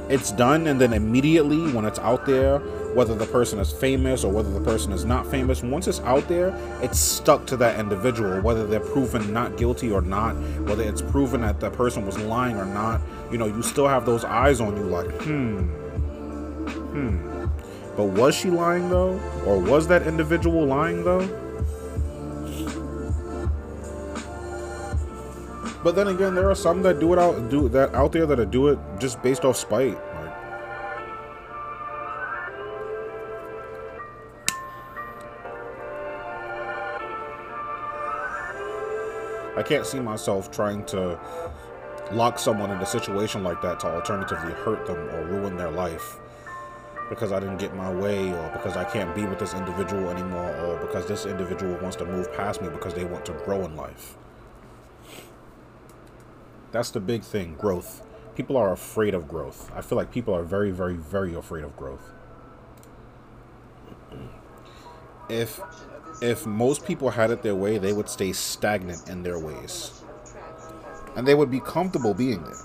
it's 0.08 0.32
done 0.32 0.66
and 0.66 0.80
then 0.80 0.92
immediately 0.92 1.70
when 1.72 1.84
it's 1.84 1.98
out 1.98 2.24
there 2.26 2.58
whether 2.94 3.14
the 3.14 3.26
person 3.26 3.58
is 3.58 3.70
famous 3.70 4.24
or 4.24 4.32
whether 4.32 4.50
the 4.50 4.60
person 4.60 4.92
is 4.92 5.04
not 5.04 5.26
famous 5.30 5.62
once 5.62 5.86
it's 5.86 6.00
out 6.00 6.26
there 6.28 6.54
it's 6.82 6.98
stuck 6.98 7.46
to 7.46 7.56
that 7.56 7.78
individual 7.78 8.40
whether 8.40 8.66
they're 8.66 8.80
proven 8.80 9.32
not 9.32 9.56
guilty 9.56 9.90
or 9.90 10.00
not 10.00 10.32
whether 10.62 10.82
it's 10.82 11.02
proven 11.02 11.42
that 11.42 11.60
the 11.60 11.70
person 11.70 12.06
was 12.06 12.18
lying 12.18 12.56
or 12.56 12.66
not 12.66 13.00
you 13.30 13.38
know 13.38 13.46
you 13.46 13.62
still 13.62 13.88
have 13.88 14.06
those 14.06 14.24
eyes 14.24 14.60
on 14.60 14.76
you 14.76 14.84
like 14.84 15.10
hmm 15.22 15.60
hmm 16.92 17.38
but 17.98 18.10
was 18.10 18.36
she 18.36 18.48
lying 18.48 18.88
though? 18.90 19.18
Or 19.44 19.58
was 19.58 19.88
that 19.88 20.06
individual 20.06 20.64
lying 20.64 21.02
though? 21.02 21.26
But 25.84 25.94
then 25.94 26.08
again, 26.08 26.34
there 26.34 26.50
are 26.50 26.56
some 26.56 26.82
that 26.82 26.98
do 26.98 27.12
it 27.12 27.18
out 27.18 27.48
do 27.50 27.68
that 27.68 27.94
out 27.94 28.12
there 28.12 28.26
that 28.26 28.50
do 28.50 28.68
it 28.68 28.78
just 28.98 29.22
based 29.22 29.44
off 29.44 29.56
spite. 29.56 29.94
Like, 29.94 30.34
I 39.56 39.62
can't 39.64 39.86
see 39.86 40.00
myself 40.00 40.50
trying 40.50 40.84
to 40.86 41.18
lock 42.12 42.38
someone 42.38 42.70
in 42.70 42.78
a 42.78 42.86
situation 42.86 43.44
like 43.44 43.60
that 43.62 43.78
to 43.80 43.86
alternatively 43.86 44.52
hurt 44.52 44.86
them 44.86 44.96
or 44.96 45.24
ruin 45.26 45.56
their 45.56 45.70
life 45.70 46.18
because 47.08 47.32
I 47.32 47.40
didn't 47.40 47.58
get 47.58 47.74
my 47.74 47.92
way 47.92 48.32
or 48.32 48.50
because 48.52 48.76
I 48.76 48.84
can't 48.84 49.14
be 49.14 49.24
with 49.26 49.38
this 49.38 49.54
individual 49.54 50.10
anymore 50.10 50.54
or 50.56 50.78
because 50.78 51.06
this 51.06 51.26
individual 51.26 51.76
wants 51.76 51.96
to 51.96 52.04
move 52.04 52.32
past 52.34 52.60
me 52.62 52.68
because 52.68 52.94
they 52.94 53.04
want 53.04 53.24
to 53.26 53.32
grow 53.44 53.64
in 53.64 53.76
life. 53.76 54.16
That's 56.70 56.90
the 56.90 57.00
big 57.00 57.22
thing, 57.22 57.54
growth. 57.54 58.02
People 58.34 58.56
are 58.56 58.72
afraid 58.72 59.14
of 59.14 59.26
growth. 59.26 59.70
I 59.74 59.80
feel 59.80 59.96
like 59.96 60.12
people 60.12 60.34
are 60.34 60.44
very, 60.44 60.70
very, 60.70 60.94
very 60.94 61.34
afraid 61.34 61.64
of 61.64 61.76
growth. 61.76 62.12
If 65.28 65.60
if 66.20 66.46
most 66.46 66.84
people 66.84 67.10
had 67.10 67.30
it 67.30 67.42
their 67.42 67.54
way, 67.54 67.78
they 67.78 67.92
would 67.92 68.08
stay 68.08 68.32
stagnant 68.32 69.08
in 69.08 69.22
their 69.22 69.38
ways. 69.38 70.02
And 71.16 71.26
they 71.26 71.34
would 71.34 71.50
be 71.50 71.60
comfortable 71.60 72.14
being 72.14 72.42
there. 72.42 72.56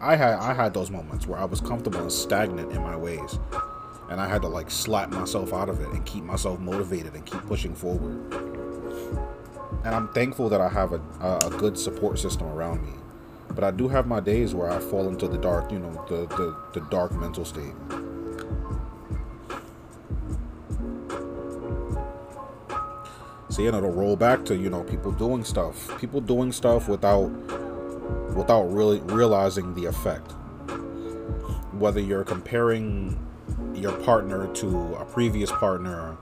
I 0.00 0.16
had 0.16 0.34
I 0.34 0.54
had 0.54 0.74
those 0.74 0.90
moments 0.90 1.26
where 1.26 1.38
I 1.38 1.44
was 1.44 1.60
comfortable 1.60 2.00
and 2.00 2.12
stagnant 2.12 2.72
in 2.72 2.82
my 2.82 2.96
ways, 2.96 3.38
and 4.10 4.20
I 4.20 4.28
had 4.28 4.42
to 4.42 4.48
like 4.48 4.70
slap 4.70 5.10
myself 5.10 5.52
out 5.52 5.68
of 5.68 5.80
it 5.80 5.88
and 5.88 6.04
keep 6.04 6.24
myself 6.24 6.58
motivated 6.58 7.14
and 7.14 7.24
keep 7.24 7.40
pushing 7.46 7.74
forward. 7.74 8.51
And 9.84 9.94
I'm 9.94 10.08
thankful 10.08 10.48
that 10.48 10.60
I 10.60 10.68
have 10.68 10.92
a, 10.92 11.00
a, 11.20 11.50
good 11.50 11.76
support 11.76 12.18
system 12.18 12.46
around 12.48 12.82
me. 12.82 12.92
But 13.48 13.64
I 13.64 13.70
do 13.70 13.88
have 13.88 14.06
my 14.06 14.20
days 14.20 14.54
where 14.54 14.70
I 14.70 14.78
fall 14.78 15.08
into 15.08 15.26
the 15.26 15.38
dark, 15.38 15.72
you 15.72 15.78
know, 15.78 15.92
the, 16.08 16.26
the, 16.26 16.56
the 16.72 16.86
dark 16.88 17.12
mental 17.12 17.44
state. 17.44 17.74
See, 23.48 23.66
and 23.66 23.76
it'll 23.76 23.90
roll 23.90 24.16
back 24.16 24.46
to, 24.46 24.56
you 24.56 24.70
know, 24.70 24.82
people 24.82 25.12
doing 25.12 25.44
stuff. 25.44 26.00
People 26.00 26.22
doing 26.22 26.52
stuff 26.52 26.88
without 26.88 27.30
without 28.34 28.62
really 28.72 29.00
realizing 29.00 29.74
the 29.74 29.84
effect. 29.84 30.30
Whether 31.72 32.00
you're 32.00 32.24
comparing 32.24 33.18
your 33.74 33.92
partner 33.92 34.46
to 34.54 34.94
a 34.94 35.04
previous 35.04 35.50
partner, 35.50 36.12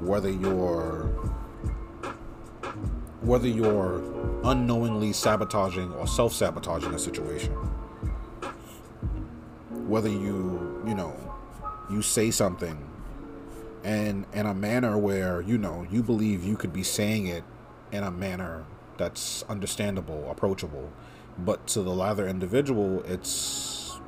whether 0.00 0.30
you're 0.30 1.10
whether 3.22 3.48
you're 3.48 4.02
unknowingly 4.44 5.12
sabotaging 5.12 5.92
or 5.94 6.06
self-sabotaging 6.06 6.94
a 6.94 6.98
situation. 6.98 7.52
Whether 9.88 10.08
you, 10.08 10.82
you 10.86 10.94
know, 10.94 11.16
you 11.90 12.02
say 12.02 12.30
something 12.30 12.84
and 13.84 14.26
in 14.32 14.46
a 14.46 14.54
manner 14.54 14.98
where, 14.98 15.40
you 15.40 15.58
know, 15.58 15.86
you 15.90 16.02
believe 16.02 16.44
you 16.44 16.56
could 16.56 16.72
be 16.72 16.82
saying 16.82 17.26
it 17.26 17.44
in 17.90 18.04
a 18.04 18.10
manner 18.10 18.64
that's 18.98 19.42
understandable, 19.48 20.30
approachable, 20.30 20.92
but 21.38 21.66
to 21.68 21.82
the 21.82 21.92
other 21.92 22.26
individual 22.26 23.02
it's 23.04 23.98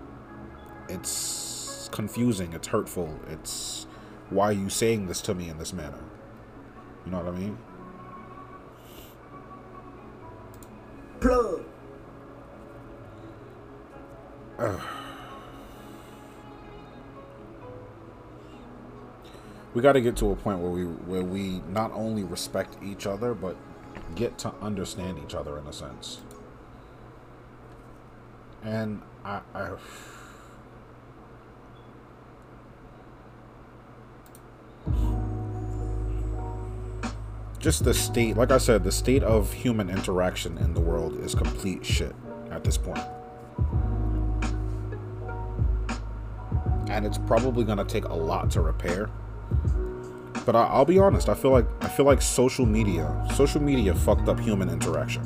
it's 0.88 1.88
confusing 1.92 2.52
it's 2.52 2.68
hurtful 2.68 3.18
it's 3.28 3.86
why 4.30 4.46
are 4.46 4.52
you 4.52 4.68
saying 4.68 5.06
this 5.06 5.20
to 5.20 5.34
me 5.34 5.48
in 5.48 5.58
this 5.58 5.72
manner 5.72 6.02
you 7.04 7.12
know 7.12 7.18
what 7.18 7.32
i 7.32 7.38
mean 7.38 7.56
plug. 11.20 11.64
We 19.72 19.82
got 19.82 19.92
to 19.92 20.00
get 20.00 20.16
to 20.16 20.32
a 20.32 20.34
point 20.34 20.58
where 20.58 20.70
we 20.72 20.82
where 20.82 21.22
we 21.22 21.62
not 21.68 21.92
only 21.92 22.24
respect 22.24 22.76
each 22.82 23.06
other 23.06 23.34
but 23.34 23.56
get 24.16 24.36
to 24.38 24.52
understand 24.60 25.20
each 25.24 25.32
other 25.32 25.58
in 25.58 25.66
a 25.68 25.72
sense. 25.72 26.22
And 28.64 29.02
I, 29.24 29.40
I 29.54 29.70
just 37.60 37.84
the 37.84 37.94
state 37.94 38.36
like 38.36 38.50
i 38.50 38.58
said 38.58 38.82
the 38.82 38.90
state 38.90 39.22
of 39.22 39.52
human 39.52 39.88
interaction 39.88 40.58
in 40.58 40.74
the 40.74 40.80
world 40.80 41.18
is 41.20 41.34
complete 41.34 41.84
shit 41.84 42.14
at 42.50 42.64
this 42.64 42.76
point 42.76 42.98
and 46.90 47.06
it's 47.06 47.18
probably 47.18 47.62
going 47.62 47.78
to 47.78 47.84
take 47.84 48.04
a 48.06 48.14
lot 48.14 48.50
to 48.50 48.60
repair 48.60 49.08
but 50.44 50.56
I, 50.56 50.78
will 50.78 50.84
be 50.84 50.98
honest 50.98 51.28
i 51.28 51.34
feel 51.34 51.52
like 51.52 51.66
i 51.82 51.88
feel 51.88 52.06
like 52.06 52.20
social 52.20 52.66
media 52.66 53.28
social 53.36 53.62
media 53.62 53.94
fucked 53.94 54.28
up 54.28 54.40
human 54.40 54.68
interaction 54.68 55.22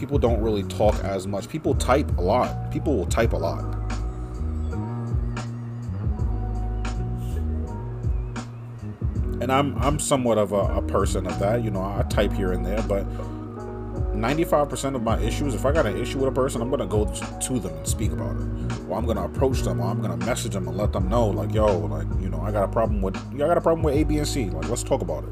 people 0.00 0.18
don't 0.18 0.40
really 0.40 0.62
talk 0.62 0.94
as 1.04 1.26
much. 1.26 1.46
People 1.46 1.74
type 1.74 2.16
a 2.16 2.22
lot. 2.22 2.72
People 2.72 2.96
will 2.96 3.06
type 3.06 3.34
a 3.34 3.36
lot. 3.36 3.79
And 9.40 9.50
I'm 9.50 9.76
I'm 9.78 9.98
somewhat 9.98 10.38
of 10.38 10.52
a, 10.52 10.76
a 10.76 10.82
person 10.82 11.26
of 11.26 11.38
that. 11.38 11.64
You 11.64 11.70
know, 11.70 11.82
I 11.82 12.04
type 12.08 12.32
here 12.32 12.52
and 12.52 12.64
there, 12.64 12.82
but 12.82 13.06
95% 14.14 14.96
of 14.96 15.02
my 15.02 15.18
issues, 15.20 15.54
if 15.54 15.64
I 15.64 15.72
got 15.72 15.86
an 15.86 15.96
issue 15.96 16.18
with 16.18 16.28
a 16.28 16.32
person, 16.32 16.60
I'm 16.60 16.70
gonna 16.70 16.86
go 16.86 17.06
to 17.06 17.58
them 17.58 17.74
and 17.74 17.86
speak 17.86 18.12
about 18.12 18.36
it. 18.36 18.46
Or 18.88 18.98
I'm 18.98 19.06
gonna 19.06 19.24
approach 19.24 19.62
them, 19.62 19.80
or 19.80 19.86
I'm 19.86 20.02
gonna 20.02 20.16
message 20.18 20.52
them 20.52 20.68
and 20.68 20.76
let 20.76 20.92
them 20.92 21.08
know, 21.08 21.28
like, 21.28 21.54
yo, 21.54 21.78
like, 21.78 22.06
you 22.20 22.28
know, 22.28 22.40
I 22.40 22.50
got 22.50 22.64
a 22.64 22.68
problem 22.68 23.00
with, 23.00 23.16
I 23.16 23.38
got 23.38 23.56
a 23.56 23.60
problem 23.60 23.82
with 23.82 23.94
A, 23.94 24.04
B, 24.04 24.18
and 24.18 24.28
C. 24.28 24.50
Like, 24.50 24.68
let's 24.68 24.82
talk 24.82 25.00
about 25.00 25.24
it. 25.24 25.30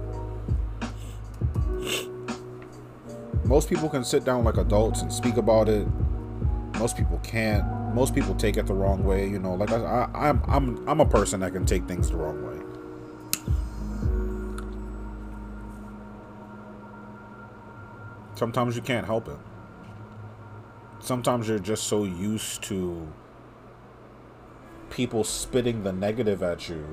most 3.49 3.71
people 3.71 3.89
can 3.89 4.05
sit 4.05 4.25
down 4.25 4.45
like 4.45 4.59
adults 4.59 5.01
and 5.01 5.13
speak 5.13 5.39
about 5.39 5.69
it. 5.69 5.87
Most 6.79 6.97
people 6.97 7.19
can't. 7.25 7.65
Most 7.95 8.15
people 8.15 8.35
take 8.35 8.59
it 8.59 8.67
the 8.67 8.75
wrong 8.75 9.03
way. 9.05 9.27
You 9.27 9.39
know, 9.39 9.55
like 9.55 9.73
I, 9.73 10.09
I 10.15 10.29
I'm 10.29 10.43
I'm 10.47 10.89
I'm 10.89 11.01
a 11.01 11.07
person 11.07 11.41
that 11.41 11.53
can 11.53 11.65
take 11.65 11.89
things 11.89 12.11
the 12.11 12.19
wrong 12.19 12.47
way. 12.47 12.68
Sometimes 18.39 18.77
you 18.77 18.83
can't 18.83 19.05
help 19.05 19.27
it. 19.27 19.37
Sometimes 21.01 21.49
you're 21.49 21.59
just 21.59 21.89
so 21.89 22.05
used 22.05 22.63
to 22.63 23.05
people 24.91 25.25
spitting 25.25 25.83
the 25.83 25.93
negative 25.93 26.41
at 26.41 26.69
you 26.69 26.87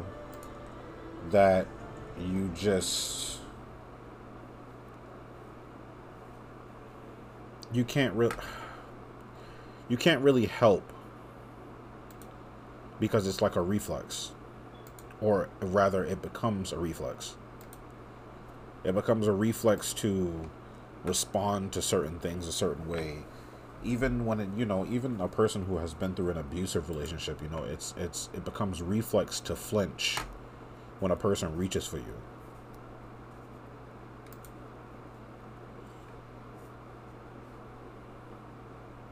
that 1.29 1.67
you 2.19 2.49
just 2.55 3.37
you 7.71 7.83
can't 7.83 8.15
really 8.15 8.35
you 9.87 9.97
can't 9.97 10.21
really 10.21 10.47
help 10.47 10.91
because 12.99 13.27
it's 13.27 13.43
like 13.43 13.55
a 13.55 13.61
reflex 13.61 14.31
or 15.21 15.47
rather 15.61 16.03
it 16.03 16.23
becomes 16.23 16.71
a 16.71 16.77
reflex 16.79 17.35
it 18.83 18.95
becomes 18.95 19.27
a 19.27 19.31
reflex 19.31 19.93
to 19.93 20.49
respond 21.05 21.71
to 21.73 21.81
certain 21.81 22.19
things 22.19 22.47
a 22.47 22.51
certain 22.51 22.87
way. 22.87 23.19
Even 23.83 24.25
when 24.25 24.39
it, 24.39 24.49
you 24.57 24.65
know 24.65 24.85
even 24.89 25.21
a 25.21 25.27
person 25.27 25.65
who 25.65 25.77
has 25.77 25.93
been 25.93 26.15
through 26.15 26.31
an 26.31 26.37
abusive 26.37 26.89
relationship 26.89 27.41
you 27.41 27.49
know 27.49 27.63
it's 27.63 27.93
it's 27.97 28.29
it 28.33 28.43
becomes 28.43 28.81
reflex 28.81 29.39
to 29.41 29.55
flinch 29.55 30.17
when 30.99 31.11
a 31.11 31.15
person 31.15 31.55
reaches 31.55 31.85
for 31.85 31.97
you. 31.97 32.15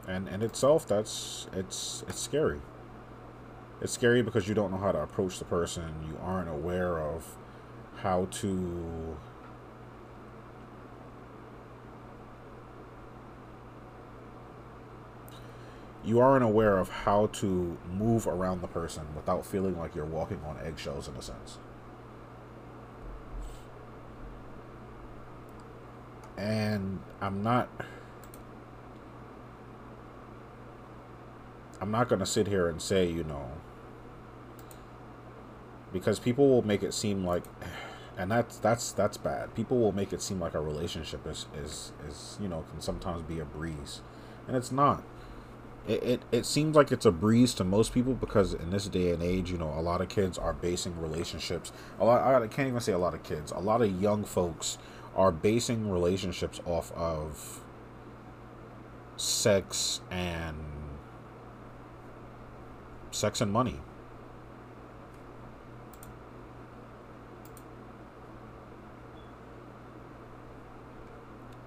And 0.06 0.28
in 0.28 0.42
itself 0.42 0.86
that's 0.86 1.46
it's 1.52 2.04
it's 2.08 2.20
scary. 2.20 2.60
It's 3.80 3.92
scary 3.92 4.22
because 4.22 4.48
you 4.48 4.54
don't 4.54 4.70
know 4.70 4.78
how 4.78 4.92
to 4.92 5.02
approach 5.02 5.38
the 5.38 5.44
person. 5.44 5.84
You 6.06 6.18
aren't 6.22 6.48
aware 6.48 6.98
of 6.98 7.36
how 7.96 8.26
to 8.30 9.16
you 16.04 16.20
aren't 16.20 16.44
aware 16.44 16.78
of 16.78 16.88
how 16.88 17.26
to 17.26 17.78
move 17.90 18.26
around 18.26 18.60
the 18.60 18.68
person 18.68 19.02
without 19.16 19.44
feeling 19.44 19.78
like 19.78 19.94
you're 19.94 20.04
walking 20.04 20.40
on 20.46 20.58
eggshells 20.64 21.08
in 21.08 21.14
a 21.16 21.22
sense 21.22 21.58
and 26.36 27.00
i'm 27.20 27.42
not 27.42 27.68
I'm 31.84 31.90
not 31.90 32.08
going 32.08 32.20
to 32.20 32.26
sit 32.26 32.46
here 32.46 32.66
and 32.66 32.80
say, 32.80 33.06
you 33.06 33.24
know, 33.24 33.50
because 35.92 36.18
people 36.18 36.48
will 36.48 36.66
make 36.66 36.82
it 36.82 36.94
seem 36.94 37.26
like 37.26 37.44
and 38.16 38.30
that's 38.30 38.56
that's 38.56 38.90
that's 38.92 39.18
bad. 39.18 39.54
People 39.54 39.78
will 39.78 39.92
make 39.92 40.12
it 40.12 40.22
seem 40.22 40.40
like 40.40 40.54
a 40.54 40.60
relationship 40.60 41.26
is 41.26 41.44
is 41.54 41.92
is, 42.08 42.38
you 42.40 42.48
know, 42.48 42.64
can 42.70 42.80
sometimes 42.80 43.22
be 43.22 43.38
a 43.38 43.44
breeze. 43.44 44.00
And 44.48 44.56
it's 44.56 44.72
not. 44.72 45.02
It, 45.86 46.02
it, 46.02 46.22
it 46.32 46.46
seems 46.46 46.74
like 46.74 46.92
it's 46.92 47.04
a 47.04 47.12
breeze 47.12 47.52
to 47.54 47.64
most 47.64 47.92
people 47.92 48.14
because 48.14 48.54
in 48.54 48.70
this 48.70 48.88
day 48.88 49.10
and 49.12 49.22
age, 49.22 49.50
you 49.50 49.58
know, 49.58 49.68
a 49.76 49.82
lot 49.82 50.00
of 50.00 50.08
kids 50.08 50.38
are 50.38 50.54
basing 50.54 50.98
relationships. 51.00 51.72
A 52.00 52.04
lot 52.04 52.42
I 52.42 52.46
can't 52.46 52.68
even 52.68 52.80
say 52.80 52.92
a 52.92 52.98
lot 52.98 53.12
of 53.12 53.22
kids. 53.22 53.52
A 53.52 53.58
lot 53.58 53.82
of 53.82 54.00
young 54.00 54.24
folks 54.24 54.78
are 55.14 55.30
basing 55.30 55.90
relationships 55.90 56.60
off 56.64 56.90
of 56.92 57.60
sex 59.16 60.00
and 60.10 60.56
sex 63.10 63.40
and 63.40 63.52
money. 63.52 63.80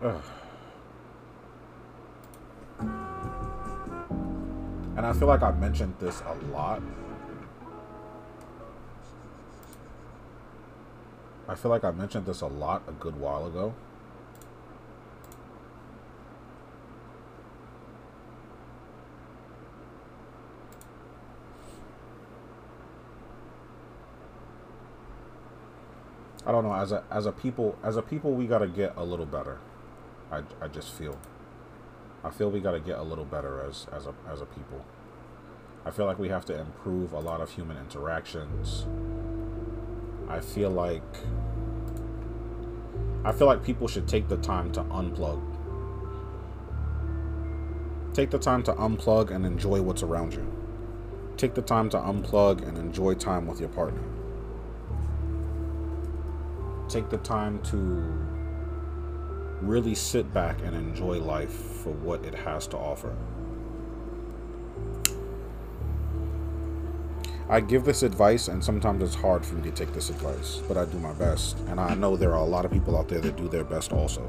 Ugh. 0.01 0.23
And 4.97 5.05
I 5.05 5.13
feel 5.13 5.27
like 5.27 5.43
I've 5.43 5.59
mentioned 5.59 5.93
this 5.99 6.23
a 6.25 6.33
lot. 6.51 6.81
I 11.47 11.53
feel 11.53 11.69
like 11.69 11.83
I 11.83 11.91
mentioned 11.91 12.25
this 12.25 12.41
a 12.41 12.47
lot 12.47 12.81
a 12.87 12.91
good 12.93 13.15
while 13.19 13.45
ago. 13.45 13.75
I 26.43 26.51
don't 26.51 26.63
know, 26.63 26.73
as 26.73 26.91
a 26.91 27.03
as 27.11 27.27
a 27.27 27.31
people 27.31 27.77
as 27.83 27.97
a 27.97 28.01
people 28.01 28.31
we 28.31 28.47
gotta 28.47 28.67
get 28.67 28.93
a 28.97 29.03
little 29.03 29.25
better. 29.27 29.59
I 30.31 30.41
I 30.59 30.67
just 30.69 30.93
feel. 30.93 31.17
I 32.23 32.29
feel 32.29 32.49
we 32.49 32.59
gotta 32.59 32.79
get 32.79 32.97
a 32.97 33.03
little 33.03 33.25
better 33.25 33.61
as 33.61 33.87
as 33.91 34.07
a 34.07 34.13
as 34.29 34.41
a 34.41 34.45
people. 34.45 34.83
I 35.85 35.91
feel 35.91 36.05
like 36.05 36.19
we 36.19 36.29
have 36.29 36.45
to 36.45 36.59
improve 36.59 37.13
a 37.13 37.19
lot 37.19 37.39
of 37.39 37.51
human 37.51 37.77
interactions. 37.77 38.85
I 40.27 40.39
feel 40.41 40.69
like 40.69 41.03
I 43.23 43.31
feel 43.31 43.47
like 43.47 43.63
people 43.63 43.87
should 43.87 44.07
take 44.07 44.27
the 44.27 44.37
time 44.37 44.71
to 44.73 44.83
unplug. 44.83 45.41
Take 48.13 48.31
the 48.31 48.39
time 48.39 48.63
to 48.63 48.73
unplug 48.73 49.31
and 49.31 49.45
enjoy 49.45 49.81
what's 49.81 50.03
around 50.03 50.33
you. 50.33 50.45
Take 51.37 51.53
the 51.53 51.61
time 51.61 51.89
to 51.91 51.97
unplug 51.97 52.67
and 52.67 52.77
enjoy 52.77 53.13
time 53.13 53.45
with 53.45 53.59
your 53.59 53.69
partner. 53.69 54.01
Take 56.89 57.09
the 57.09 57.17
time 57.19 57.61
to 57.63 58.26
really 59.61 59.95
sit 59.95 60.33
back 60.33 60.59
and 60.63 60.75
enjoy 60.75 61.19
life 61.19 61.51
for 61.51 61.91
what 61.91 62.23
it 62.25 62.35
has 62.35 62.67
to 62.67 62.77
offer. 62.77 63.15
I 67.49 67.61
give 67.61 67.85
this 67.85 68.03
advice, 68.03 68.49
and 68.49 68.61
sometimes 68.61 69.01
it's 69.01 69.15
hard 69.15 69.45
for 69.45 69.55
me 69.55 69.61
to 69.63 69.71
take 69.71 69.93
this 69.93 70.09
advice, 70.09 70.61
but 70.67 70.75
I 70.75 70.83
do 70.83 70.99
my 70.99 71.13
best. 71.13 71.57
And 71.67 71.79
I 71.79 71.95
know 71.95 72.17
there 72.17 72.33
are 72.33 72.41
a 72.41 72.49
lot 72.49 72.65
of 72.65 72.71
people 72.71 72.97
out 72.97 73.07
there 73.07 73.21
that 73.21 73.37
do 73.37 73.47
their 73.47 73.63
best 73.63 73.93
also. 73.93 74.21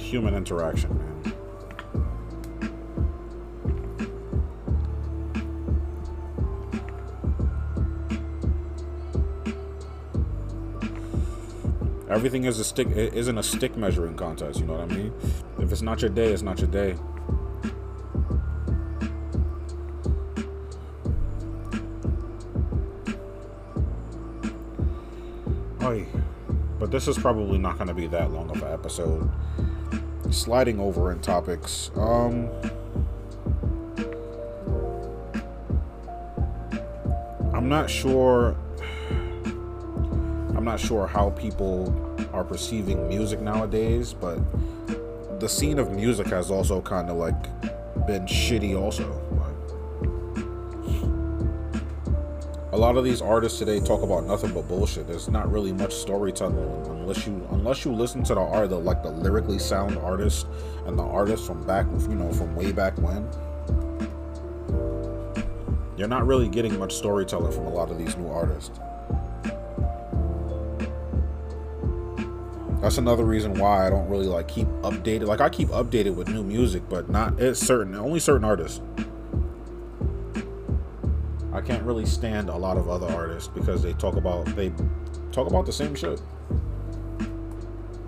Human 0.00 0.34
interaction, 0.34 0.96
man. 0.98 1.17
Everything 12.18 12.46
is 12.46 12.58
a 12.58 12.64
stick 12.64 12.88
it 12.88 13.14
isn't 13.14 13.38
a 13.38 13.42
stick 13.44 13.76
measuring 13.76 14.16
contest, 14.16 14.58
you 14.58 14.66
know 14.66 14.72
what 14.72 14.90
I 14.90 14.92
mean? 14.92 15.14
If 15.60 15.70
it's 15.70 15.82
not 15.82 16.02
your 16.02 16.10
day, 16.10 16.32
it's 16.32 16.42
not 16.42 16.58
your 16.58 16.66
day. 16.66 16.96
Oy. 25.80 26.04
But 26.80 26.90
this 26.90 27.06
is 27.06 27.16
probably 27.16 27.56
not 27.56 27.76
going 27.76 27.86
to 27.86 27.94
be 27.94 28.08
that 28.08 28.32
long 28.32 28.50
of 28.50 28.64
an 28.64 28.72
episode. 28.72 29.30
Sliding 30.32 30.80
over 30.80 31.12
in 31.12 31.20
topics. 31.20 31.92
Um 31.94 32.50
I'm 37.54 37.68
not 37.68 37.88
sure 37.88 38.56
I'm 40.56 40.64
not 40.64 40.80
sure 40.80 41.06
how 41.06 41.30
people 41.30 42.06
are 42.38 42.44
perceiving 42.44 43.08
music 43.08 43.40
nowadays, 43.40 44.14
but 44.14 44.38
the 45.40 45.48
scene 45.48 45.78
of 45.78 45.90
music 45.90 46.28
has 46.28 46.50
also 46.50 46.80
kind 46.80 47.10
of 47.10 47.16
like 47.16 47.42
been 48.06 48.24
shitty 48.26 48.80
also. 48.80 49.24
a 52.70 52.76
lot 52.78 52.96
of 52.96 53.02
these 53.02 53.20
artists 53.20 53.58
today 53.58 53.80
talk 53.80 54.02
about 54.02 54.24
nothing 54.24 54.52
but 54.52 54.68
bullshit. 54.68 55.08
There's 55.08 55.28
not 55.28 55.50
really 55.50 55.72
much 55.72 55.92
storytelling 55.92 56.86
unless 56.86 57.26
you 57.26 57.44
unless 57.50 57.84
you 57.84 57.92
listen 57.92 58.22
to 58.24 58.34
the 58.34 58.40
art, 58.40 58.68
the 58.68 58.78
like 58.78 59.02
the 59.02 59.10
lyrically 59.10 59.58
sound 59.58 59.98
artist 59.98 60.46
and 60.86 60.96
the 60.96 61.02
artists 61.02 61.44
from 61.44 61.66
back, 61.66 61.86
you 62.02 62.14
know, 62.14 62.32
from 62.32 62.54
way 62.54 62.70
back 62.70 62.96
when. 62.98 63.28
You're 65.96 66.06
not 66.06 66.24
really 66.24 66.48
getting 66.48 66.78
much 66.78 66.94
storytelling 66.94 67.50
from 67.50 67.66
a 67.66 67.70
lot 67.70 67.90
of 67.90 67.98
these 67.98 68.16
new 68.16 68.28
artists. 68.28 68.78
That's 72.88 72.96
another 72.96 73.24
reason 73.26 73.52
why 73.58 73.86
I 73.86 73.90
don't 73.90 74.08
really 74.08 74.28
like 74.28 74.48
keep 74.48 74.66
updated. 74.80 75.26
Like 75.26 75.42
I 75.42 75.50
keep 75.50 75.68
updated 75.68 76.14
with 76.14 76.30
new 76.30 76.42
music, 76.42 76.82
but 76.88 77.10
not 77.10 77.38
it's 77.38 77.60
certain 77.60 77.94
only 77.94 78.18
certain 78.18 78.44
artists. 78.46 78.80
I 81.52 81.60
can't 81.60 81.82
really 81.82 82.06
stand 82.06 82.48
a 82.48 82.56
lot 82.56 82.78
of 82.78 82.88
other 82.88 83.06
artists 83.08 83.46
because 83.46 83.82
they 83.82 83.92
talk 83.92 84.16
about 84.16 84.46
they 84.56 84.72
talk 85.32 85.48
about 85.48 85.66
the 85.66 85.72
same 85.72 85.94
shit. 85.94 86.22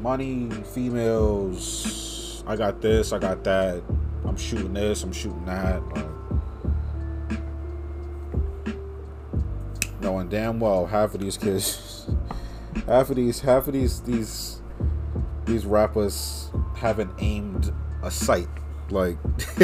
Money, 0.00 0.48
females, 0.72 2.42
I 2.46 2.56
got 2.56 2.80
this, 2.80 3.12
I 3.12 3.18
got 3.18 3.44
that. 3.44 3.82
I'm 4.24 4.38
shooting 4.38 4.72
this, 4.72 5.02
I'm 5.02 5.12
shooting 5.12 5.44
that. 5.44 5.86
Like, 5.88 6.06
knowing 10.00 10.30
damn 10.30 10.58
well 10.58 10.86
half 10.86 11.12
of 11.12 11.20
these 11.20 11.36
kids 11.36 12.08
half 12.86 13.10
of 13.10 13.16
these 13.16 13.40
half 13.40 13.66
of 13.66 13.74
these 13.74 14.00
these 14.00 14.59
these 15.50 15.66
rappers 15.66 16.48
haven't 16.76 17.10
aimed 17.18 17.72
a 18.04 18.10
sight. 18.10 18.48
Like 18.88 19.18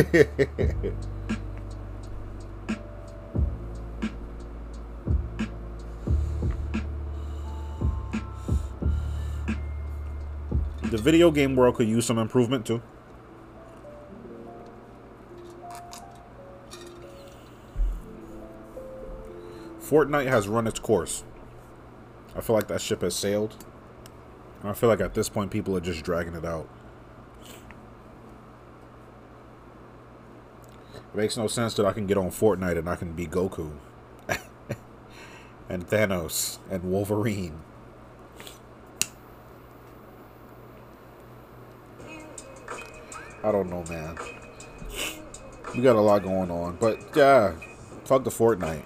The 10.90 10.98
video 10.98 11.30
game 11.30 11.54
world 11.56 11.76
could 11.76 11.88
use 11.88 12.04
some 12.06 12.18
improvement 12.18 12.66
too. 12.66 12.82
Fortnite 19.80 20.26
has 20.26 20.48
run 20.48 20.66
its 20.66 20.80
course. 20.80 21.22
I 22.34 22.40
feel 22.40 22.56
like 22.56 22.66
that 22.68 22.80
ship 22.80 23.02
has 23.02 23.14
sailed. 23.14 23.54
I 24.64 24.72
feel 24.72 24.88
like 24.88 25.00
at 25.00 25.14
this 25.14 25.28
point 25.28 25.50
people 25.50 25.76
are 25.76 25.80
just 25.80 26.02
dragging 26.02 26.34
it 26.34 26.44
out. 26.44 26.68
It 30.94 31.14
makes 31.14 31.36
no 31.36 31.46
sense 31.46 31.74
that 31.74 31.86
I 31.86 31.92
can 31.92 32.06
get 32.06 32.18
on 32.18 32.28
Fortnite 32.28 32.78
and 32.78 32.88
I 32.88 32.96
can 32.96 33.12
be 33.12 33.26
Goku. 33.26 33.72
and 35.68 35.86
Thanos 35.86 36.58
and 36.70 36.84
Wolverine. 36.84 37.60
I 43.44 43.52
don't 43.52 43.70
know, 43.70 43.84
man. 43.88 44.18
We 45.74 45.82
got 45.82 45.94
a 45.94 46.00
lot 46.00 46.22
going 46.22 46.50
on. 46.50 46.76
But 46.80 46.98
yeah, 47.14 47.54
fuck 48.04 48.24
the 48.24 48.30
Fortnite. 48.30 48.84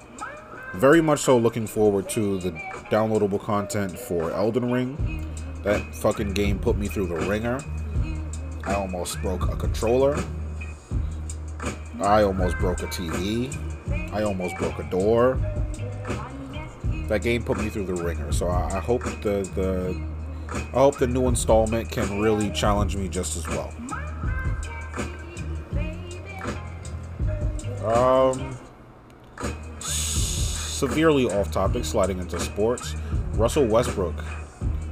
Very 0.74 1.00
much 1.00 1.20
so 1.20 1.38
looking 1.38 1.66
forward 1.66 2.09
to 2.11 2.38
the 2.38 2.50
downloadable 2.90 3.40
content 3.40 3.98
for 3.98 4.30
Elden 4.30 4.70
Ring 4.70 5.29
that 5.62 5.94
fucking 5.94 6.33
game 6.33 6.59
put 6.59 6.77
me 6.77 6.88
through 6.88 7.07
the 7.07 7.16
ringer. 7.16 7.61
I 8.64 8.75
almost 8.75 9.20
broke 9.20 9.51
a 9.53 9.57
controller. 9.57 10.23
I 12.01 12.23
almost 12.23 12.57
broke 12.59 12.83
a 12.83 12.87
TV. 12.87 13.55
I 14.12 14.23
almost 14.23 14.57
broke 14.57 14.79
a 14.79 14.85
door. 14.85 15.38
That 17.09 17.23
game 17.23 17.42
put 17.42 17.59
me 17.59 17.68
through 17.68 17.87
the 17.87 17.94
ringer. 17.94 18.33
So 18.33 18.49
I, 18.49 18.77
I 18.77 18.81
hope 18.81 19.05
the 19.23 19.49
the 19.55 20.01
I 20.51 20.79
hope 20.79 20.99
the 20.99 21.07
new 21.07 21.29
installment 21.29 21.90
can 21.90 22.20
really 22.20 22.51
challenge 22.51 22.96
me 22.96 23.09
just 23.09 23.37
as 23.37 23.46
well. 23.49 23.73
Um, 27.85 28.57
severely 29.81 31.27
off 31.27 31.51
topic, 31.51 31.85
sliding 31.85 32.18
into 32.18 32.38
sports. 32.38 32.94
Russell 33.35 33.66
Westbrook 33.66 34.14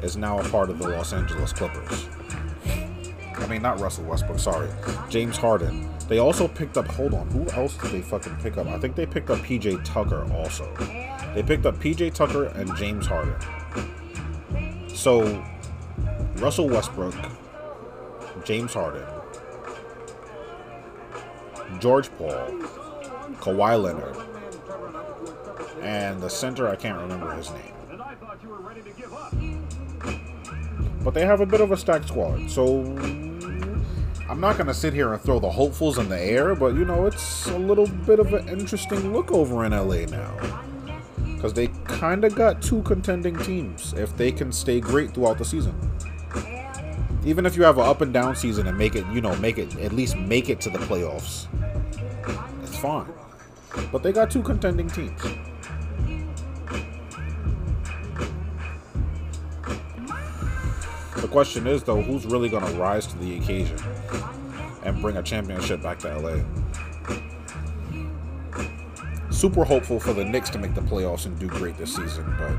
is 0.02 0.16
now 0.16 0.38
a 0.38 0.48
part 0.48 0.70
of 0.70 0.78
the 0.78 0.88
Los 0.88 1.12
Angeles 1.12 1.52
Clippers. 1.52 2.08
I 3.36 3.46
mean, 3.46 3.62
not 3.62 3.80
Russell 3.80 4.04
Westbrook, 4.04 4.38
sorry. 4.38 4.68
James 5.08 5.36
Harden. 5.36 5.88
They 6.08 6.18
also 6.18 6.48
picked 6.48 6.76
up, 6.76 6.86
hold 6.88 7.14
on, 7.14 7.28
who 7.30 7.48
else 7.50 7.76
did 7.76 7.92
they 7.92 8.02
fucking 8.02 8.36
pick 8.36 8.56
up? 8.56 8.66
I 8.66 8.78
think 8.78 8.94
they 8.94 9.06
picked 9.06 9.30
up 9.30 9.38
PJ 9.38 9.84
Tucker 9.84 10.30
also. 10.32 10.74
They 11.34 11.42
picked 11.42 11.66
up 11.66 11.76
PJ 11.76 12.14
Tucker 12.14 12.46
and 12.46 12.74
James 12.76 13.06
Harden. 13.06 13.34
So, 14.94 15.44
Russell 16.36 16.68
Westbrook, 16.68 17.14
James 18.44 18.74
Harden, 18.74 19.06
George 21.80 22.10
Paul, 22.16 22.48
Kawhi 23.40 23.80
Leonard, 23.80 24.16
and 25.82 26.20
the 26.20 26.28
center, 26.28 26.68
I 26.68 26.76
can't 26.76 26.98
remember 26.98 27.32
his 27.34 27.50
name. 27.50 27.74
But 31.02 31.14
they 31.14 31.24
have 31.24 31.40
a 31.40 31.46
bit 31.46 31.60
of 31.60 31.72
a 31.72 31.76
stacked 31.76 32.08
squad. 32.08 32.50
So 32.50 32.80
I'm 34.28 34.40
not 34.40 34.56
going 34.56 34.66
to 34.66 34.74
sit 34.74 34.92
here 34.92 35.12
and 35.14 35.22
throw 35.22 35.38
the 35.38 35.50
hopefuls 35.50 35.96
in 35.98 36.08
the 36.08 36.20
air, 36.20 36.54
but 36.54 36.74
you 36.74 36.84
know, 36.84 37.06
it's 37.06 37.46
a 37.46 37.58
little 37.58 37.86
bit 37.86 38.18
of 38.18 38.34
an 38.34 38.48
interesting 38.48 39.12
look 39.12 39.32
over 39.32 39.64
in 39.64 39.72
LA 39.72 40.04
now. 40.06 40.62
Because 41.34 41.54
they 41.54 41.68
kind 41.84 42.24
of 42.24 42.34
got 42.34 42.60
two 42.60 42.82
contending 42.82 43.36
teams 43.38 43.94
if 43.94 44.16
they 44.16 44.30
can 44.30 44.52
stay 44.52 44.80
great 44.80 45.14
throughout 45.14 45.38
the 45.38 45.44
season. 45.44 45.74
Even 47.24 47.46
if 47.46 47.56
you 47.56 47.62
have 47.62 47.78
an 47.78 47.84
up 47.84 48.00
and 48.00 48.12
down 48.12 48.36
season 48.36 48.66
and 48.66 48.76
make 48.76 48.96
it, 48.96 49.06
you 49.12 49.20
know, 49.20 49.34
make 49.36 49.56
it, 49.56 49.74
at 49.78 49.92
least 49.92 50.16
make 50.16 50.50
it 50.50 50.60
to 50.60 50.70
the 50.70 50.78
playoffs. 50.78 51.46
It's 52.62 52.76
fine. 52.76 53.06
But 53.90 54.02
they 54.02 54.12
got 54.12 54.30
two 54.30 54.42
contending 54.42 54.88
teams. 54.88 55.20
The 61.20 61.28
question 61.28 61.66
is, 61.66 61.82
though, 61.82 62.00
who's 62.00 62.26
really 62.26 62.48
going 62.48 62.64
to 62.64 62.72
rise 62.78 63.06
to 63.08 63.18
the 63.18 63.38
occasion 63.38 63.78
and 64.84 65.02
bring 65.02 65.16
a 65.16 65.22
championship 65.22 65.82
back 65.82 65.98
to 66.00 66.16
LA? 66.16 66.42
Super 69.30 69.64
hopeful 69.64 69.98
for 69.98 70.12
the 70.12 70.24
Knicks 70.24 70.48
to 70.50 70.58
make 70.58 70.74
the 70.74 70.80
playoffs 70.80 71.26
and 71.26 71.36
do 71.38 71.48
great 71.48 71.76
this 71.76 71.96
season, 71.96 72.24
but 72.38 72.56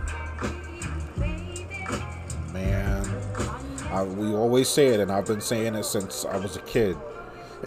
man, 2.54 3.08
I, 3.92 4.04
we 4.04 4.34
always 4.34 4.68
say 4.68 4.88
it, 4.88 5.00
and 5.00 5.10
I've 5.10 5.26
been 5.26 5.42
saying 5.42 5.76
it 5.76 5.84
since 5.84 6.26
I 6.26 6.38
was 6.38 6.58
a 6.58 6.62
kid. 6.62 6.98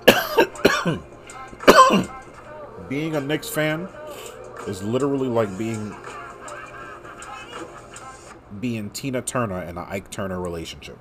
being 2.88 3.16
a 3.16 3.20
Knicks 3.20 3.48
fan 3.48 3.88
is 4.68 4.82
literally 4.82 5.28
like 5.28 5.56
being 5.56 5.94
being 8.62 8.88
Tina 8.88 9.20
Turner 9.20 9.58
and 9.58 9.76
an 9.78 9.84
Ike 9.86 10.10
Turner 10.10 10.40
relationship. 10.40 10.98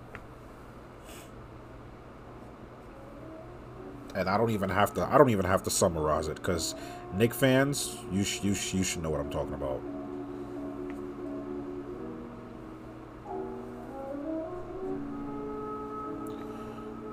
And 4.14 4.30
I 4.30 4.36
don't 4.38 4.50
even 4.50 4.70
have 4.70 4.94
to 4.96 5.06
I 5.06 5.18
don't 5.18 5.30
even 5.30 5.46
have 5.46 5.64
to 5.64 5.70
summarize 5.70 6.28
it 6.28 6.44
cuz 6.44 6.76
Knicks 7.14 7.38
fans, 7.38 7.98
you 8.12 8.26
sh- 8.26 8.42
you 8.44 8.54
sh- 8.54 8.74
you 8.74 8.84
should 8.84 9.02
know 9.04 9.10
what 9.10 9.22
I'm 9.22 9.30
talking 9.30 9.54
about. 9.54 9.80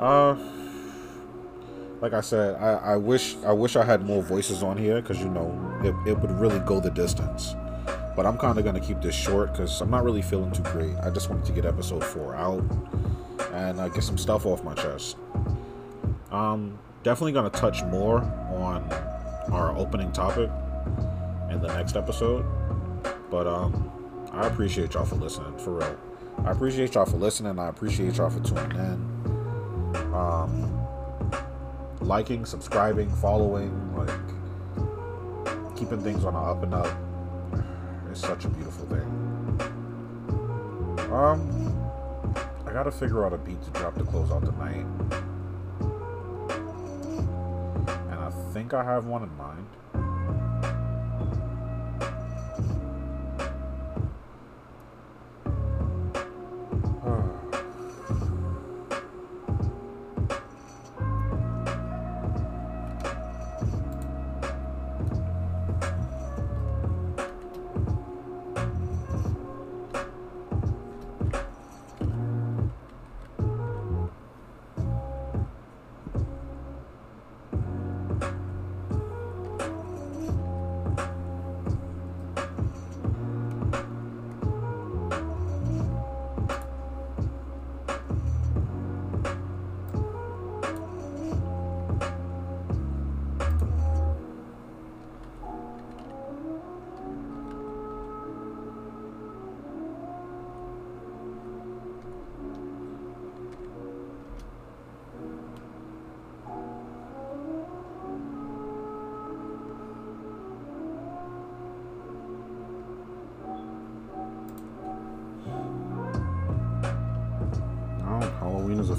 Uh 0.01 0.37
like 2.01 2.13
I 2.13 2.21
said, 2.21 2.55
I, 2.61 2.93
I 2.93 2.97
wish 2.97 3.37
I 3.45 3.53
wish 3.53 3.77
I 3.77 3.85
had 3.85 4.05
more 4.05 4.23
voices 4.23 4.63
on 4.63 4.77
here 4.77 5.01
because 5.01 5.19
you 5.21 5.29
know 5.29 5.51
it, 5.83 5.95
it 6.09 6.19
would 6.19 6.31
really 6.41 6.61
go 6.61 6.81
the 6.81 6.91
distance. 6.91 7.55
But 8.19 8.27
I'm 8.27 8.37
kind 8.37 8.59
of 8.59 8.65
gonna 8.65 8.81
keep 8.81 9.01
this 9.01 9.15
short 9.15 9.53
because 9.53 9.81
I'm 9.81 9.93
not 9.93 10.03
really 10.03 10.23
feeling 10.23 10.51
too 10.51 10.65
great. 10.65 10.93
I 11.05 11.11
just 11.11 11.31
wanted 11.31 11.45
to 11.45 11.53
get 11.53 11.65
episode 11.65 12.03
four 12.03 12.35
out 12.35 12.65
and 13.53 13.79
uh, 13.79 13.89
get 13.91 14.03
some 14.03 14.19
stuff 14.19 14.45
off 14.45 14.65
my 14.65 14.75
chest. 14.75 15.17
Um, 16.33 16.77
definitely 17.05 17.31
gonna 17.31 17.49
touch 17.49 17.85
more 17.85 18.23
on 18.57 18.83
our 19.53 19.73
opening 19.77 20.11
topic 20.11 20.51
in 21.53 21.63
the 21.63 21.69
next 21.69 21.95
episode. 21.95 22.45
But 23.31 23.47
um, 23.47 23.89
I 24.33 24.49
appreciate 24.49 24.95
y'all 24.95 25.05
for 25.05 25.15
listening, 25.15 25.57
for 25.57 25.75
real. 25.75 25.97
I 26.45 26.51
appreciate 26.51 26.97
y'all 26.97 27.07
for 27.07 27.19
listening. 27.19 27.57
I 27.61 27.69
appreciate 27.69 28.17
y'all 28.17 28.31
for 28.31 28.41
tuning 28.41 28.73
in. 28.73 30.13
Um, 30.13 30.87
liking, 32.01 32.45
subscribing, 32.45 33.11
following, 33.11 33.95
like 33.95 34.11
keeping 35.77 36.03
things 36.03 36.25
on 36.25 36.33
the 36.33 36.41
up 36.41 36.65
and 36.65 36.75
up 36.75 37.08
is 38.19 38.25
such 38.27 38.45
a 38.45 38.49
beautiful 38.49 38.87
thing. 38.87 39.03
Um, 41.13 41.41
I 42.67 42.73
gotta 42.73 42.91
figure 42.91 43.25
out 43.25 43.33
a 43.33 43.39
beat 43.39 43.63
to 43.63 43.71
drop 43.71 43.95
to 43.97 44.05
close 44.05 44.31
out 44.31 44.45
the 44.45 44.53
night, 44.53 44.85
and 48.11 48.19
I 48.19 48.31
think 48.53 48.75
I 48.75 48.83
have 48.85 49.07
one 49.07 49.23
in 49.23 49.37
mind. 49.37 49.67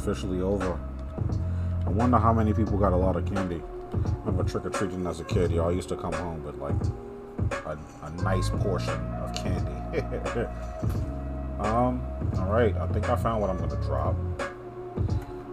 Officially 0.09 0.41
over. 0.41 0.79
I 1.85 1.89
wonder 1.89 2.17
how 2.17 2.33
many 2.33 2.51
people 2.53 2.77
got 2.77 2.93
a 2.93 2.97
lot 2.97 3.15
of 3.15 3.25
candy. 3.25 3.61
I 3.93 4.19
remember 4.25 4.43
trick 4.43 4.65
or 4.65 4.69
treating 4.69 5.05
as 5.05 5.19
a 5.19 5.23
kid. 5.23 5.51
Y'all 5.51 5.71
used 5.71 5.89
to 5.89 5.95
come 5.95 6.13
home 6.13 6.43
with 6.43 6.55
like 6.57 6.75
a, 7.65 7.77
a 8.03 8.09
nice 8.23 8.49
portion 8.49 8.99
of 9.15 9.35
candy. 9.35 9.71
um, 11.59 12.01
all 12.37 12.47
right. 12.47 12.75
I 12.77 12.87
think 12.87 13.07
I 13.09 13.15
found 13.15 13.41
what 13.41 13.49
I'm 13.51 13.57
gonna 13.57 13.81
drop. 13.83 14.15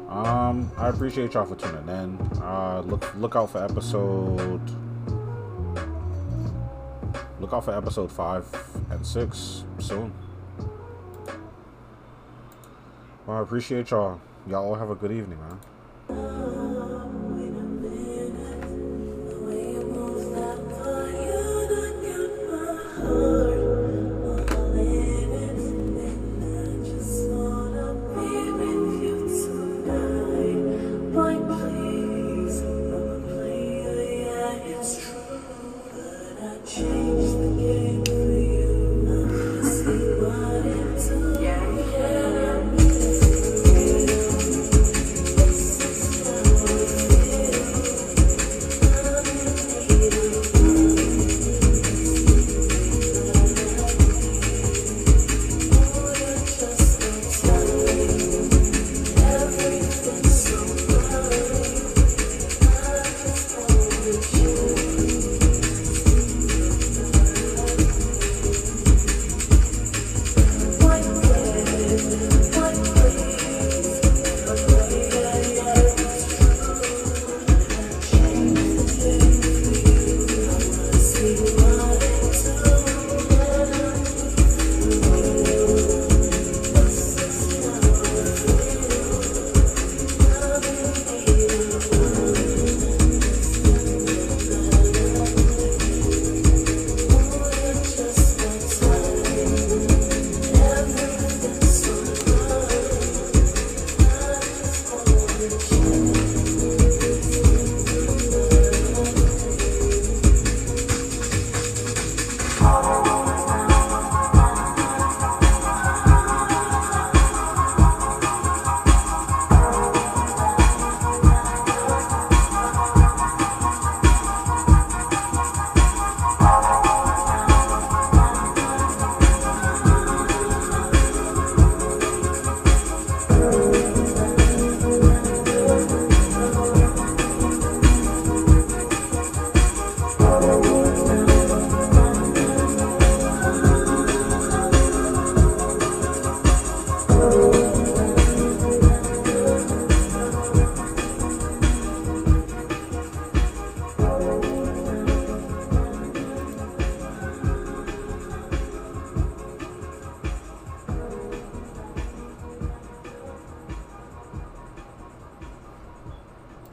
Um, 0.09 0.71
I 0.79 0.89
appreciate 0.89 1.35
y'all 1.35 1.45
for 1.45 1.57
tuning 1.57 1.89
in. 1.89 2.19
Uh, 2.41 2.83
look 2.87 3.15
look 3.17 3.37
out 3.37 3.51
for 3.51 3.63
episode. 3.63 4.63
Look 7.41 7.53
out 7.53 7.65
for 7.65 7.77
episode 7.77 8.11
five 8.11 8.47
and 8.91 9.07
six 9.07 9.65
soon. 9.79 10.13
Well, 13.27 13.39
I 13.39 13.43
appreciate 13.43 13.91
y'all. 13.91 14.21
Y'all 14.49 14.65
all 14.65 14.75
have 14.77 14.91
a 14.91 14.95
good 14.95 15.11
evening, 15.11 15.41
man. 15.41 15.61